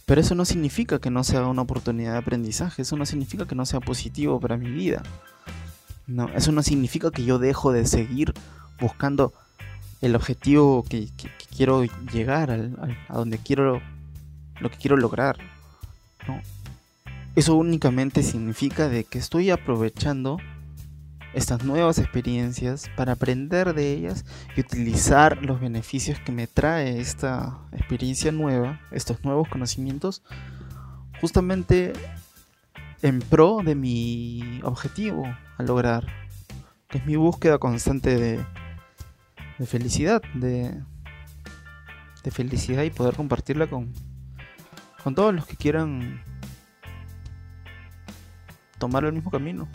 [0.06, 3.56] Pero eso no significa que no sea una oportunidad de aprendizaje, eso no significa que
[3.56, 5.04] no sea positivo para mi vida.
[6.08, 8.34] No, eso no significa que yo dejo de seguir
[8.80, 9.34] buscando
[10.02, 11.10] el objetivo que,
[11.56, 11.84] quiero
[12.14, 12.50] llegar,
[13.10, 13.82] a donde quiero,
[14.62, 15.38] lo que quiero lograr.
[16.28, 16.42] No.
[17.36, 20.38] Eso únicamente significa de que estoy aprovechando
[21.34, 27.60] estas nuevas experiencias para aprender de ellas y utilizar los beneficios que me trae esta
[27.74, 30.24] experiencia nueva, estos nuevos conocimientos,
[31.20, 31.94] justamente
[33.02, 35.26] en pro de mi objetivo
[35.58, 36.06] a lograr,
[36.90, 38.46] es mi búsqueda constante de,
[39.58, 40.82] de felicidad, de,
[42.24, 43.94] de felicidad y poder compartirla con,
[45.04, 46.22] con todos los que quieran
[48.78, 49.68] tomar el mismo camino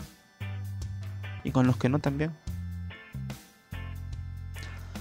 [1.45, 2.33] y con los que no también.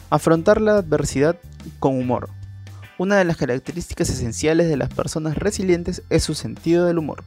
[0.09, 1.38] Afrontar la adversidad
[1.79, 2.29] con humor.
[2.97, 7.23] Una de las características esenciales de las personas resilientes es su sentido del humor.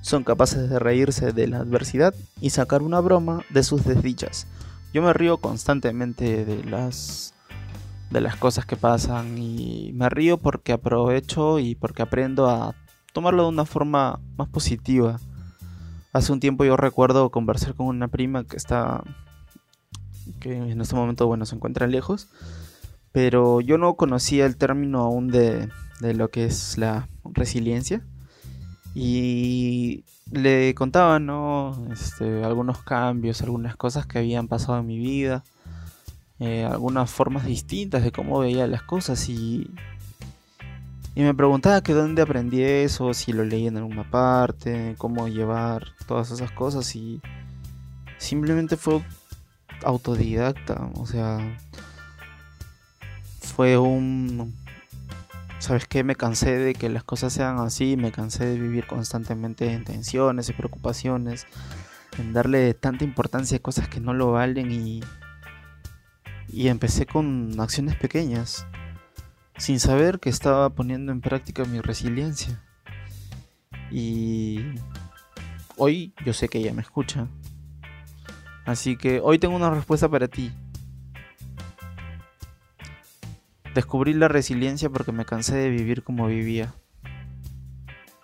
[0.00, 4.46] Son capaces de reírse de la adversidad y sacar una broma de sus desdichas.
[4.92, 7.34] Yo me río constantemente de las
[8.10, 12.74] de las cosas que pasan y me río porque aprovecho y porque aprendo a
[13.12, 15.18] tomarlo de una forma más positiva
[16.16, 19.04] Hace un tiempo yo recuerdo conversar con una prima que está,
[20.40, 22.30] que en este momento, bueno, se encuentra lejos,
[23.12, 25.68] pero yo no conocía el término aún de,
[26.00, 28.02] de lo que es la resiliencia
[28.98, 31.86] y le contaba, ¿no?
[31.92, 35.44] Este, algunos cambios, algunas cosas que habían pasado en mi vida,
[36.40, 39.70] eh, algunas formas distintas de cómo veía las cosas y
[41.14, 45.86] y me preguntaba que dónde aprendí eso, si lo leí en alguna parte, cómo llevar
[46.06, 47.22] todas esas cosas y
[48.18, 49.02] simplemente fue
[49.82, 51.58] autodidacta, o sea,
[53.40, 54.54] fue un...
[55.58, 56.04] ¿Sabes qué?
[56.04, 60.48] Me cansé de que las cosas sean así, me cansé de vivir constantemente en tensiones
[60.48, 61.46] y preocupaciones,
[62.18, 65.00] en darle tanta importancia a cosas que no lo valen y...
[66.48, 68.66] Y empecé con acciones pequeñas
[69.58, 72.62] sin saber que estaba poniendo en práctica mi resiliencia.
[73.90, 74.60] Y
[75.76, 77.28] hoy yo sé que ella me escucha.
[78.64, 80.52] Así que hoy tengo una respuesta para ti.
[83.76, 86.72] Descubrí la resiliencia porque me cansé de vivir como vivía.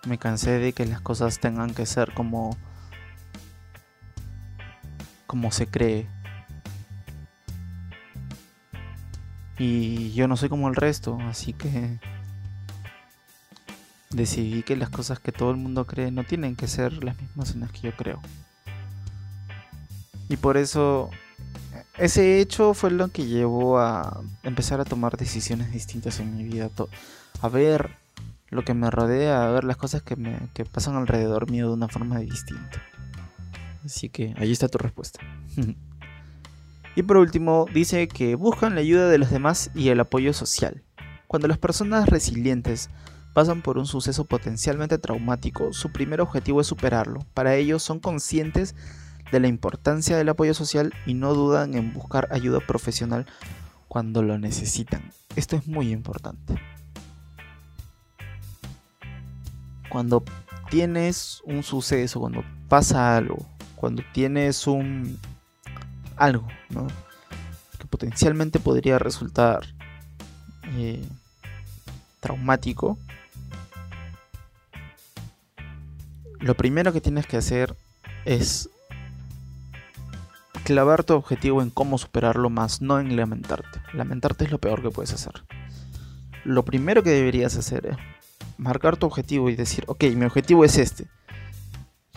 [0.07, 2.57] Me cansé de que las cosas tengan que ser como
[5.27, 6.07] como se cree.
[9.59, 11.99] Y yo no soy como el resto, así que
[14.09, 17.51] decidí que las cosas que todo el mundo cree no tienen que ser las mismas
[17.51, 18.19] en las que yo creo.
[20.29, 21.11] Y por eso
[21.97, 26.69] ese hecho fue lo que llevó a empezar a tomar decisiones distintas en mi vida,
[27.41, 27.97] a ver
[28.49, 31.87] lo que me rodea, a ver las cosas que, me, pasan alrededor mío de una
[31.87, 32.81] forma distinta.
[33.85, 35.19] Así que ahí está tu respuesta.
[36.95, 40.83] Y por último, dice que buscan la ayuda de los demás y el apoyo social.
[41.25, 42.91] Cuando las personas resilientes
[43.33, 47.25] pasan por un suceso potencialmente traumático, su primer objetivo es superarlo.
[47.33, 48.75] Para ello son conscientes
[49.39, 53.25] la importancia del apoyo social y no dudan en buscar ayuda profesional
[53.87, 55.11] cuando lo necesitan.
[55.35, 56.55] Esto es muy importante.
[59.89, 60.23] Cuando
[60.69, 65.19] tienes un suceso, cuando pasa algo, cuando tienes un
[66.15, 66.87] algo, ¿no?
[67.77, 69.61] Que potencialmente podría resultar
[70.75, 71.05] eh,
[72.19, 72.97] traumático.
[76.39, 77.75] Lo primero que tienes que hacer
[78.25, 78.69] es
[80.63, 83.81] clavar tu objetivo en cómo superarlo más, no en lamentarte.
[83.93, 85.43] Lamentarte es lo peor que puedes hacer.
[86.45, 87.97] lo primero que deberías hacer es
[88.57, 91.07] marcar tu objetivo y decir, ok, mi objetivo es este.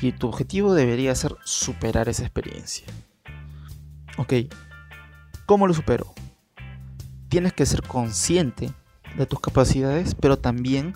[0.01, 2.87] Y tu objetivo debería ser superar esa experiencia.
[4.19, 4.33] Ok,
[5.47, 6.13] ¿cómo lo supero?
[7.29, 8.73] Tienes que ser consciente
[9.17, 10.95] de tus capacidades, pero también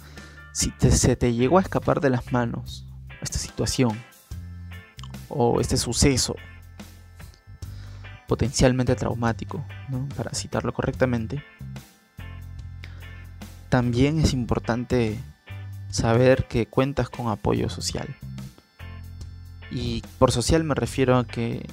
[0.53, 2.87] si se te llegó a escapar de las manos
[3.21, 3.97] esta situación
[5.29, 6.35] o este suceso
[8.31, 9.65] potencialmente traumático,
[10.17, 11.43] para citarlo correctamente,
[13.69, 15.19] también es importante
[15.91, 18.07] saber que cuentas con apoyo social.
[19.73, 21.67] Y por social me refiero a que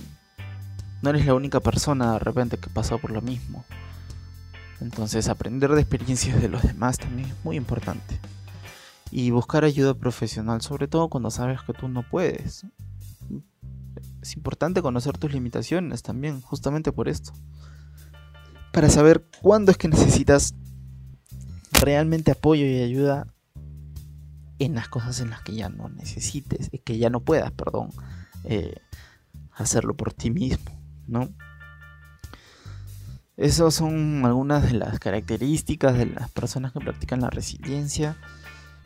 [1.03, 3.63] no eres la única persona de repente que pasó por lo mismo.
[4.81, 8.19] Entonces aprender de experiencias de los demás también es muy importante.
[9.11, 12.65] Y buscar ayuda profesional, sobre todo cuando sabes que tú no puedes.
[14.21, 17.33] Es importante conocer tus limitaciones también, justamente por esto.
[18.73, 20.55] Para saber cuándo es que necesitas
[21.71, 23.33] realmente apoyo y ayuda
[24.59, 27.89] en las cosas en las que ya no necesites, que ya no puedas, perdón,
[28.43, 28.75] eh,
[29.51, 30.71] hacerlo por ti mismo,
[31.07, 31.29] ¿no?
[33.35, 38.17] Esas son algunas de las características de las personas que practican la resiliencia.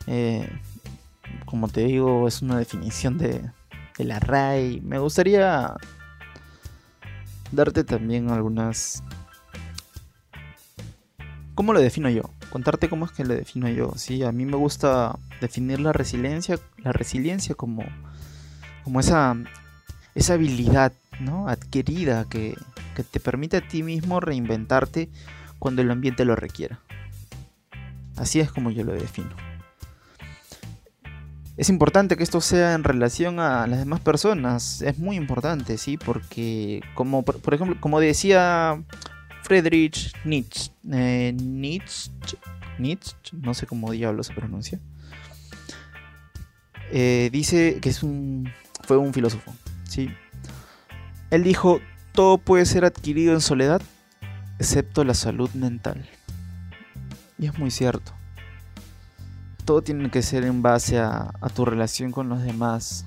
[0.06, 0.46] Eh,
[1.46, 3.50] como te digo, es una definición de,
[4.04, 4.80] la RAI.
[4.80, 5.74] Me gustaría
[7.50, 9.02] darte también algunas...
[11.54, 12.22] ¿Cómo lo defino yo?
[12.50, 13.92] Contarte cómo es que lo defino yo.
[13.96, 17.84] Sí, a mí me gusta definir la resiliencia, la resiliencia como,
[18.84, 19.36] como esa,
[20.14, 21.48] esa habilidad ¿no?
[21.48, 22.56] adquirida que,
[22.96, 25.10] que te permite a ti mismo reinventarte
[25.58, 26.80] cuando el ambiente lo requiera.
[28.16, 29.51] Así es como yo lo defino.
[31.56, 35.98] Es importante que esto sea en relación a las demás personas, es muy importante, ¿sí?
[35.98, 38.82] Porque, como por, ejemplo, como decía
[39.42, 42.38] Friedrich Nietzsche, eh, Nietzsche,
[42.78, 44.80] Nietzsche, no sé cómo diablo se pronuncia,
[46.90, 48.50] eh, dice que es un,
[48.84, 50.08] fue un filósofo, ¿sí?
[51.30, 51.80] Él dijo,
[52.12, 53.82] todo puede ser adquirido en soledad,
[54.58, 56.08] excepto la salud mental.
[57.38, 58.12] Y es muy cierto.
[59.64, 63.04] Todo tiene que ser en base a, tu relación con los demás.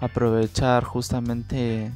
[0.00, 1.92] Aprovechar justamente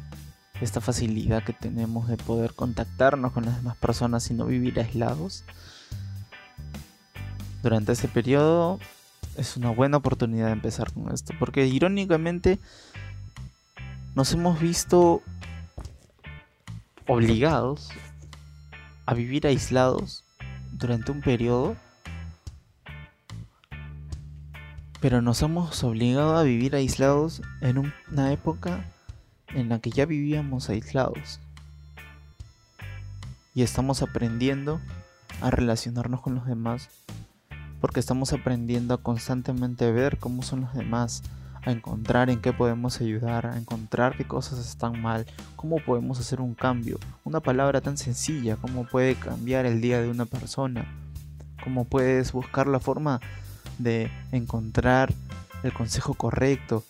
[0.61, 5.45] esta facilidad que tenemos de poder contactarnos con las demás personas y no vivir aislados.
[7.63, 8.79] Durante este periodo
[9.37, 12.59] es una buena oportunidad de empezar con esto, porque irónicamente
[14.15, 15.23] nos hemos visto
[17.07, 17.89] obligados
[19.07, 20.25] a vivir aislados
[20.73, 21.77] durante un periodo,
[25.01, 28.85] pero nos hemos obligado a vivir aislados en una época
[29.49, 31.41] en la que ya vivíamos aislados
[33.55, 34.81] y estamos aprendiendo
[35.41, 36.89] a relacionarnos con los demás
[37.81, 41.23] porque estamos aprendiendo a constantemente ver cómo son los demás,
[41.63, 45.27] a encontrar en qué podemos ayudar, a encontrar qué cosas están mal,
[45.57, 46.99] cómo podemos hacer un cambio.
[47.25, 50.87] Una palabra tan sencilla, cómo puede cambiar el día de una persona,
[51.65, 53.21] cómo puedes buscar la forma
[53.83, 55.13] de encontrar
[55.63, 56.85] el consejo correcto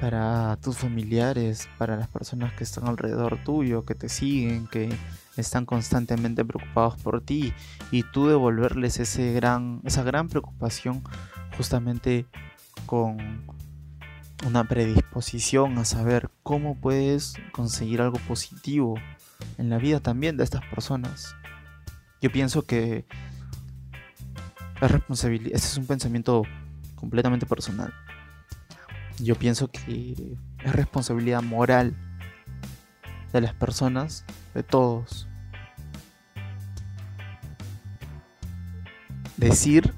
[0.00, 4.88] para tus familiares, para las personas que están alrededor tuyo, que te siguen, que
[5.36, 7.52] están constantemente preocupados por ti
[7.90, 11.02] y tú devolverles ese gran, esa gran preocupación
[11.56, 12.26] justamente
[12.86, 13.44] con
[14.46, 18.94] una predisposición a saber cómo puedes conseguir algo positivo
[19.58, 21.34] en la vida también de estas personas.
[22.20, 23.04] Yo pienso que
[24.80, 26.42] es responsabilidad, este es un pensamiento
[26.94, 27.92] completamente personal.
[29.18, 31.96] Yo pienso que es responsabilidad moral
[33.32, 34.24] de las personas,
[34.54, 35.28] de todos,
[39.36, 39.94] decir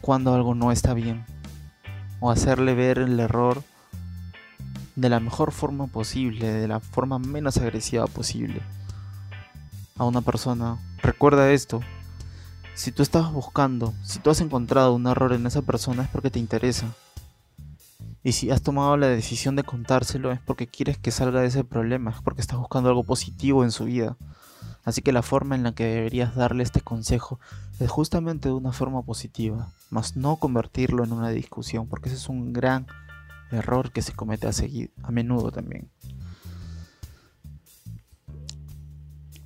[0.00, 1.24] cuando algo no está bien
[2.20, 3.62] o hacerle ver el error
[4.94, 8.62] de la mejor forma posible, de la forma menos agresiva posible
[9.96, 10.78] a una persona.
[11.02, 11.80] Recuerda esto,
[12.76, 16.30] si tú estás buscando, si tú has encontrado un error en esa persona es porque
[16.30, 16.94] te interesa.
[18.22, 21.64] Y si has tomado la decisión de contárselo es porque quieres que salga de ese
[21.64, 24.18] problema, es porque estás buscando algo positivo en su vida.
[24.84, 27.40] Así que la forma en la que deberías darle este consejo
[27.80, 32.28] es justamente de una forma positiva, más no convertirlo en una discusión, porque ese es
[32.28, 32.86] un gran
[33.52, 35.88] error que se comete a, seguir, a menudo también.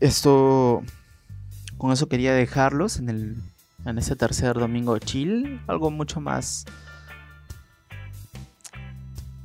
[0.00, 0.82] Esto,
[1.80, 3.42] con eso quería dejarlos en, el,
[3.86, 6.66] en ese tercer domingo chill, algo mucho más,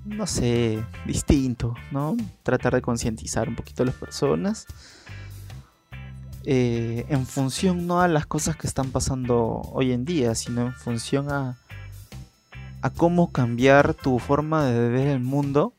[0.03, 2.17] no sé, distinto, ¿no?
[2.43, 4.67] Tratar de concientizar un poquito a las personas
[6.43, 10.73] eh, en función no a las cosas que están pasando hoy en día, sino en
[10.73, 11.57] función a,
[12.81, 15.71] a cómo cambiar tu forma de ver el mundo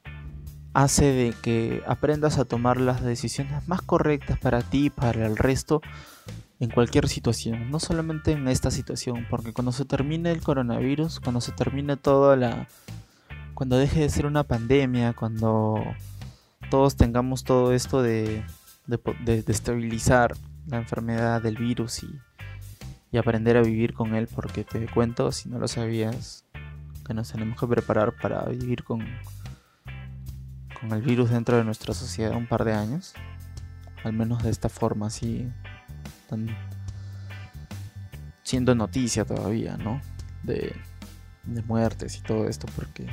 [0.72, 5.36] hace de que aprendas a tomar las decisiones más correctas para ti y para el
[5.36, 5.82] resto
[6.58, 11.40] en cualquier situación, no solamente en esta situación, porque cuando se termine el coronavirus, cuando
[11.40, 12.66] se termine toda la...
[13.54, 15.82] cuando deje de ser una pandemia, cuando
[16.70, 18.42] todos tengamos todo esto de,
[18.86, 20.34] de, estabilizar
[20.66, 22.08] la enfermedad del virus y,
[23.12, 26.44] y aprender a vivir con él, porque te cuento, si no lo sabías,
[27.06, 29.04] que nos tenemos que preparar para vivir con,
[30.80, 33.14] con el virus dentro de nuestra sociedad un par de años,
[34.04, 35.48] al menos de esta forma, así
[36.26, 36.48] están
[38.42, 40.00] siendo noticia todavía, ¿no?
[40.42, 40.74] De,
[41.68, 43.06] muertes y todo esto, porque,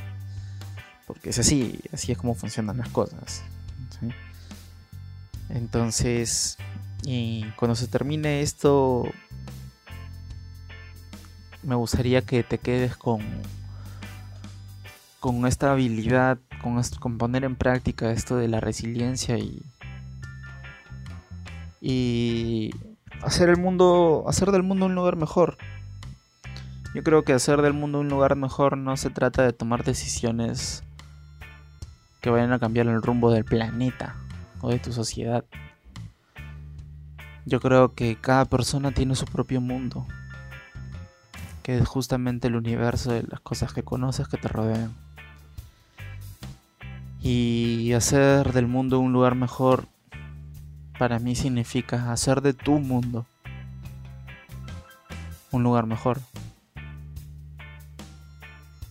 [1.05, 3.43] porque es así, así es como funcionan las cosas.
[5.49, 6.57] Entonces,
[7.03, 9.05] y cuando se termine esto,
[11.61, 13.21] me gustaría que te quedes con,
[15.19, 19.61] con esta habilidad, con, con poner en práctica esto de la resiliencia y,
[21.79, 22.71] y
[23.21, 25.57] hacer el mundo, hacer del mundo un lugar mejor.
[26.93, 30.83] Yo creo que hacer del mundo un lugar mejor no se trata de tomar decisiones
[32.21, 34.15] que vayan a cambiar el rumbo del planeta
[34.61, 35.43] o de tu sociedad.
[37.45, 40.05] Yo creo que cada persona tiene su propio mundo,
[41.63, 44.93] que es justamente el universo de las cosas que conoces que te rodean.
[47.21, 49.87] Y hacer del mundo un lugar mejor
[50.97, 53.25] para mí significa hacer de tu mundo
[55.51, 56.19] un lugar mejor.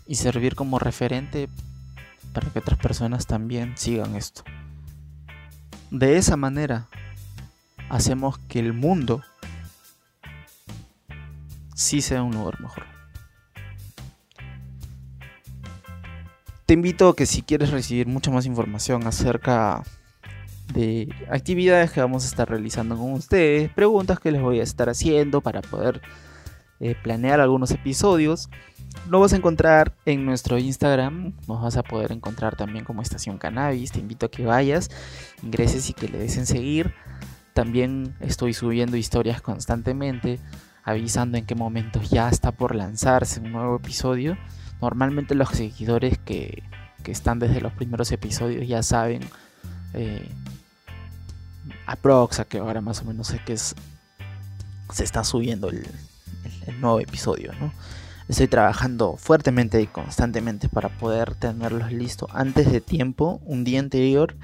[0.07, 1.49] Y servir como referente
[2.33, 4.43] para que otras personas también sigan esto.
[5.91, 6.89] De esa manera
[7.89, 9.23] hacemos que el mundo
[11.75, 12.85] sí sea un lugar mejor.
[16.67, 19.83] Te invito a que si quieres recibir mucha más información acerca
[20.73, 24.89] de actividades que vamos a estar realizando con ustedes, preguntas que les voy a estar
[24.89, 26.01] haciendo para poder
[26.81, 28.49] eh, planear algunos episodios.
[29.09, 33.39] Lo vas a encontrar en nuestro Instagram, nos vas a poder encontrar también como Estación
[33.39, 34.91] Cannabis, te invito a que vayas,
[35.43, 36.95] ingreses y que le des en seguir.
[37.55, 40.41] También estoy subiendo historias constantemente,
[40.85, 44.37] avisando en qué momentos ya está por lanzarse un nuevo episodio.
[44.81, 46.63] Normalmente los seguidores que,
[47.03, 49.21] que están desde los primeros episodios ya saben
[49.95, 50.29] eh,
[51.87, 53.75] aprox a que ahora más o menos sé que es,
[54.93, 55.87] se está subiendo el,
[56.81, 57.53] nuevo episodio.
[58.29, 64.37] Estoy trabajando fuertemente y constantemente para poder tenerlos listos antes de tiempo, un día anterior,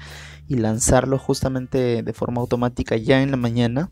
[0.47, 3.91] y lanzarlos justamente de forma automática ya en la mañana.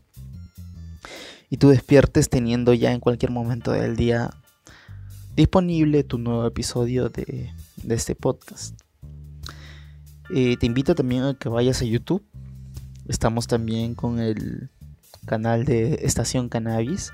[1.50, 4.30] Y tú despiertes teniendo ya en cualquier momento del día
[5.34, 7.50] disponible tu nuevo episodio de,
[7.88, 8.74] este podcast.
[10.30, 12.22] Eh, te invito también a que vayas a YouTube
[13.08, 14.68] Estamos también con el
[15.24, 17.10] canal de Estación Cannabis.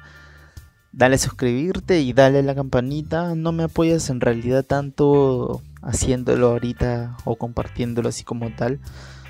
[0.91, 3.37] Dale a suscribirte y dale a la campanita.
[3.37, 8.81] No me apoyas en realidad tanto haciéndolo ahorita o compartiéndolo así como tal.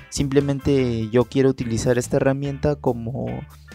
[0.09, 3.27] Simplemente yo quiero utilizar esta herramienta como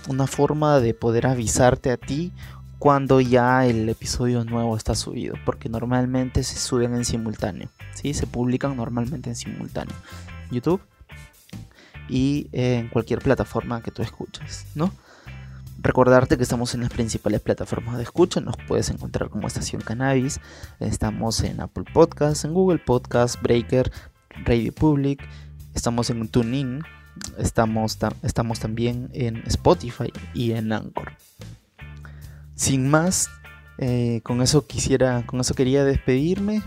[0.08, 2.32] una forma de poder avisarte a ti
[2.80, 8.14] cuando ya el episodio nuevo está subido, porque normalmente se suben en simultáneo, ¿sí?
[8.14, 9.94] Se publican normalmente en simultáneo.
[10.50, 10.80] YouTube
[12.08, 14.94] y en cualquier plataforma que tú escuches, ¿no?
[15.82, 20.40] Recordarte que estamos en las principales plataformas de escucha, nos puedes encontrar como Estación Cannabis,
[20.78, 23.92] estamos en Apple Podcasts, en Google Podcasts, Breaker,
[24.46, 25.22] Radio Public,
[25.74, 26.82] estamos en TuneIn,
[27.36, 31.12] estamos, estamos también en Spotify y en Anchor.
[32.60, 33.30] Sin más,
[33.78, 36.60] eh, con eso quisiera, con eso quería despedirme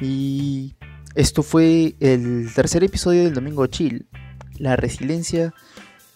[0.00, 0.74] y
[1.14, 4.08] esto fue el tercer episodio del Domingo Chill
[4.56, 5.54] la resiliencia.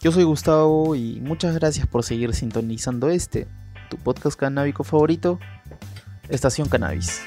[0.01, 3.47] Yo soy Gustavo y muchas gracias por seguir sintonizando este,
[3.89, 5.39] tu podcast canábico favorito,
[6.29, 7.23] Estación Cannabis.